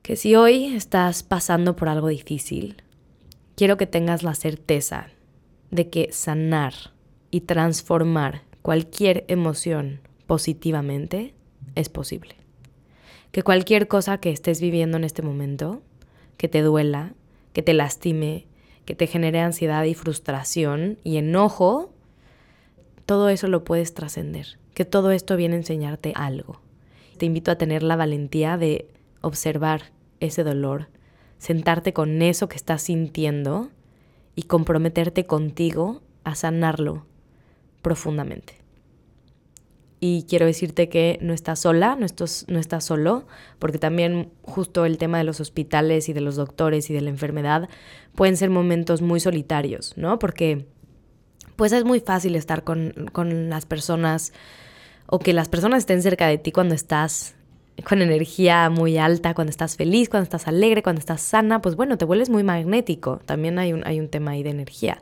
Que 0.02 0.16
si 0.16 0.35
hoy 0.35 0.66
estás 0.74 1.22
pasando 1.22 1.76
por 1.76 1.88
algo 1.88 2.09
difícil, 2.09 2.83
quiero 3.55 3.76
que 3.76 3.87
tengas 3.87 4.22
la 4.22 4.35
certeza 4.35 5.09
de 5.70 5.88
que 5.88 6.12
sanar 6.12 6.74
y 7.31 7.42
transformar 7.42 8.42
cualquier 8.62 9.24
emoción 9.28 10.00
positivamente 10.26 11.35
es 11.74 11.88
posible. 11.88 12.41
Que 13.33 13.42
cualquier 13.42 13.88
cosa 13.88 14.18
que 14.18 14.31
estés 14.31 14.61
viviendo 14.61 14.99
en 14.99 15.05
este 15.05 15.23
momento, 15.23 15.83
que 16.37 16.49
te 16.49 16.61
duela, 16.61 17.14
que 17.53 17.62
te 17.62 17.73
lastime, 17.73 18.47
que 18.85 18.95
te 18.95 19.07
genere 19.07 19.40
ansiedad 19.40 19.85
y 19.85 19.95
frustración 19.95 20.99
y 21.03 21.16
enojo, 21.16 21.92
todo 23.07 23.29
eso 23.31 23.49
lo 23.49 23.64
puedes 23.64 23.95
trascender. 23.95 24.59
Que 24.75 24.85
todo 24.85 25.11
esto 25.12 25.37
viene 25.37 25.55
a 25.55 25.59
enseñarte 25.59 26.12
algo. 26.14 26.61
Te 27.18 27.27
invito 27.27 27.51
a 27.51 27.57
tener 27.57 27.83
la 27.83 27.97
valentía 27.97 28.57
de 28.57 28.87
observar 29.21 29.92
ese 30.21 30.45
dolor, 30.45 30.88
sentarte 31.38 31.92
con 31.92 32.23
eso 32.23 32.49
que 32.49 32.57
estás 32.57 32.83
sintiendo 32.83 33.71
y 34.35 34.45
comprometerte 34.45 35.27
contigo 35.27 36.03
a 36.25 36.35
sanarlo 36.35 37.05
profundamente. 37.83 38.62
Y 40.05 40.27
quiero 40.29 40.47
decirte 40.47 40.88
que 40.88 41.17
no 41.23 41.33
estás 41.33 41.61
sola, 41.61 41.95
no 41.95 42.05
estás, 42.05 42.45
no 42.49 42.59
estás 42.59 42.83
solo, 42.83 43.25
porque 43.61 43.79
también 43.79 44.33
justo 44.43 44.85
el 44.85 44.99
tema 44.99 45.19
de 45.19 45.23
los 45.23 45.38
hospitales 45.38 46.09
y 46.09 46.12
de 46.12 46.21
los 46.21 46.35
doctores 46.35 46.91
y 46.91 46.93
de 46.93 47.03
la 47.03 47.11
enfermedad 47.11 47.69
pueden 48.17 48.37
ser 48.37 48.51
momentos 48.51 49.01
muy 49.01 49.21
solitarios, 49.21 49.97
¿no? 49.97 50.19
Porque 50.19 50.67
pues 51.55 51.71
es 51.71 51.85
muy 51.85 52.01
fácil 52.01 52.35
estar 52.35 52.65
con, 52.65 53.11
con 53.12 53.49
las 53.49 53.65
personas 53.65 54.33
o 55.07 55.21
que 55.21 55.33
las 55.33 55.49
personas 55.49 55.79
estén 55.79 56.03
cerca 56.03 56.27
de 56.27 56.37
ti 56.37 56.51
cuando 56.51 56.75
estás 56.75 57.37
con 57.88 58.03
energía 58.03 58.71
muy 58.71 58.99
alta, 58.99 59.35
cuando 59.35 59.53
estás 59.53 59.77
feliz, 59.77 60.09
cuando 60.09 60.25
estás 60.25 60.49
alegre, 60.49 60.83
cuando 60.83 60.99
estás 60.99 61.21
sana, 61.21 61.62
pues 61.62 61.77
bueno, 61.77 61.97
te 61.97 62.07
vuelves 62.07 62.29
muy 62.29 62.43
magnético. 62.43 63.21
También 63.25 63.57
hay 63.61 63.73
un, 63.73 63.87
hay 63.87 64.01
un 64.01 64.09
tema 64.09 64.33
ahí 64.33 64.43
de 64.43 64.51
energía. 64.51 65.01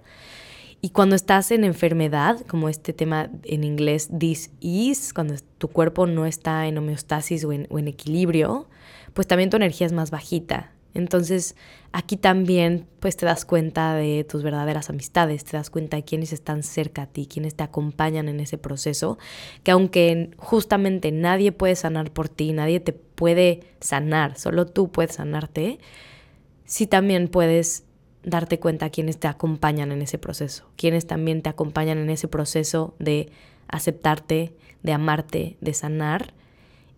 Y 0.82 0.90
cuando 0.90 1.14
estás 1.14 1.50
en 1.50 1.64
enfermedad, 1.64 2.40
como 2.46 2.68
este 2.68 2.94
tema 2.94 3.30
en 3.44 3.64
inglés 3.64 4.08
dis-ease, 4.12 5.12
cuando 5.14 5.34
tu 5.58 5.68
cuerpo 5.68 6.06
no 6.06 6.24
está 6.24 6.66
en 6.66 6.78
homeostasis 6.78 7.44
o 7.44 7.52
en, 7.52 7.88
equilibrio, 7.88 8.66
pues 9.12 9.26
también 9.26 9.50
tu 9.50 9.56
energía 9.56 9.86
es 9.86 9.92
más 9.92 10.10
bajita. 10.10 10.72
Entonces, 10.94 11.54
aquí 11.92 12.16
también 12.16 12.86
pues 12.98 13.16
te 13.16 13.26
das 13.26 13.44
cuenta 13.44 13.94
de 13.94 14.24
tus 14.24 14.42
verdaderas 14.42 14.88
amistades, 14.88 15.44
te 15.44 15.56
das 15.56 15.70
cuenta 15.70 15.98
de 15.98 16.04
quiénes 16.04 16.32
están 16.32 16.62
cerca 16.62 17.02
a 17.02 17.06
ti, 17.06 17.26
quiénes 17.26 17.54
te 17.54 17.62
acompañan 17.62 18.28
en 18.28 18.40
ese 18.40 18.56
proceso, 18.58 19.18
que 19.62 19.70
aunque 19.70 20.30
justamente 20.38 21.12
nadie 21.12 21.52
puede 21.52 21.76
sanar 21.76 22.10
por 22.10 22.28
ti, 22.28 22.52
nadie 22.52 22.80
te 22.80 22.92
puede 22.92 23.60
sanar, 23.80 24.36
solo 24.36 24.66
tú 24.66 24.90
puedes 24.90 25.14
sanarte, 25.14 25.78
sí 26.64 26.88
también 26.88 27.28
puedes 27.28 27.84
darte 28.22 28.58
cuenta 28.58 28.86
a 28.86 28.90
quienes 28.90 29.18
te 29.18 29.28
acompañan 29.28 29.92
en 29.92 30.02
ese 30.02 30.18
proceso, 30.18 30.66
quienes 30.76 31.06
también 31.06 31.42
te 31.42 31.50
acompañan 31.50 31.98
en 31.98 32.10
ese 32.10 32.28
proceso 32.28 32.94
de 32.98 33.30
aceptarte, 33.68 34.54
de 34.82 34.92
amarte, 34.92 35.56
de 35.60 35.74
sanar. 35.74 36.34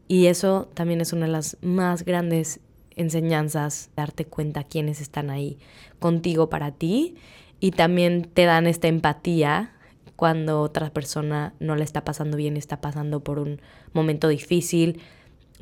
Y 0.08 0.26
eso 0.26 0.68
también 0.74 1.00
es 1.00 1.12
una 1.12 1.26
de 1.26 1.32
las 1.32 1.56
más 1.62 2.04
grandes 2.04 2.61
enseñanzas, 2.96 3.90
darte 3.96 4.24
cuenta 4.26 4.64
quiénes 4.64 5.00
están 5.00 5.30
ahí 5.30 5.58
contigo 5.98 6.50
para 6.50 6.72
ti 6.72 7.16
y 7.61 7.70
también 7.70 8.28
te 8.32 8.44
dan 8.44 8.66
esta 8.66 8.88
empatía 8.88 9.72
cuando 10.16 10.61
otra 10.61 10.90
persona 10.90 11.54
no 11.58 11.76
le 11.76 11.85
está 11.85 12.04
pasando 12.04 12.37
bien, 12.37 12.56
está 12.56 12.80
pasando 12.80 13.20
por 13.20 13.38
un 13.38 13.61
momento 13.92 14.28
difícil, 14.28 15.00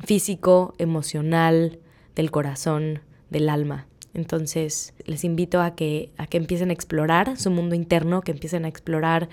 físico, 0.03 0.73
emocional, 0.77 1.79
del 2.15 2.31
corazón, 2.31 3.01
del 3.29 3.49
alma. 3.49 3.87
Entonces 4.13 4.93
les 5.05 5.23
invito 5.23 5.61
a 5.61 5.75
que, 5.75 6.11
a 6.17 6.27
que 6.27 6.37
empiecen 6.37 6.69
a 6.69 6.73
explorar 6.73 7.37
su 7.37 7.49
mundo 7.51 7.75
interno, 7.75 8.21
que 8.21 8.31
empiecen 8.31 8.65
a 8.65 8.67
explorar 8.67 9.29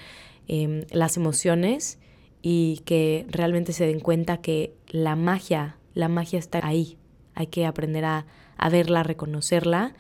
em, 0.47 0.85
las 0.91 1.17
emociones 1.17 1.99
y 2.43 2.83
que 2.85 3.27
realmente 3.29 3.73
se 3.73 3.87
den 3.87 4.01
cuenta 4.01 4.41
que 4.41 4.73
la 4.89 5.17
magia, 5.17 5.77
la 5.95 6.09
magia 6.09 6.39
está 6.39 6.61
ahí. 6.65 6.97
Hay 7.35 7.49
que 7.49 7.67
aprender 7.67 8.05
a, 8.05 8.27
verla, 8.71 9.01
a 9.01 9.03
reconocerla 9.03 9.95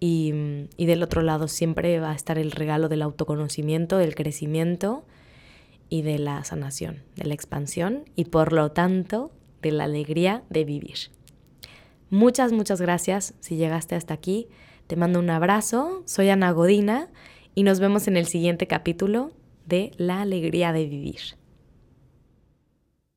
y, 0.00 0.32
y 0.76 0.86
del 0.86 1.02
otro 1.02 1.22
lado 1.22 1.48
siempre 1.48 2.00
va 2.00 2.12
a 2.12 2.14
estar 2.14 2.38
el 2.38 2.50
regalo 2.50 2.88
del 2.88 3.02
autoconocimiento, 3.02 3.98
del 3.98 4.14
crecimiento 4.14 5.04
y 5.88 6.02
de 6.02 6.18
la 6.18 6.42
sanación, 6.44 7.02
de 7.16 7.24
la 7.24 7.34
expansión 7.34 8.04
y 8.16 8.26
por 8.26 8.52
lo 8.52 8.72
tanto 8.72 9.30
de 9.62 9.72
la 9.72 9.84
alegría 9.84 10.42
de 10.50 10.64
vivir. 10.64 11.13
Muchas, 12.10 12.52
muchas 12.52 12.80
gracias 12.80 13.34
si 13.40 13.56
llegaste 13.56 13.94
hasta 13.94 14.14
aquí. 14.14 14.48
Te 14.86 14.96
mando 14.96 15.18
un 15.18 15.30
abrazo. 15.30 16.02
Soy 16.06 16.28
Ana 16.28 16.50
Godina 16.52 17.08
y 17.54 17.62
nos 17.62 17.80
vemos 17.80 18.08
en 18.08 18.16
el 18.16 18.26
siguiente 18.26 18.66
capítulo 18.66 19.32
de 19.66 19.92
La 19.96 20.20
alegría 20.20 20.72
de 20.72 20.86
vivir. 20.86 21.20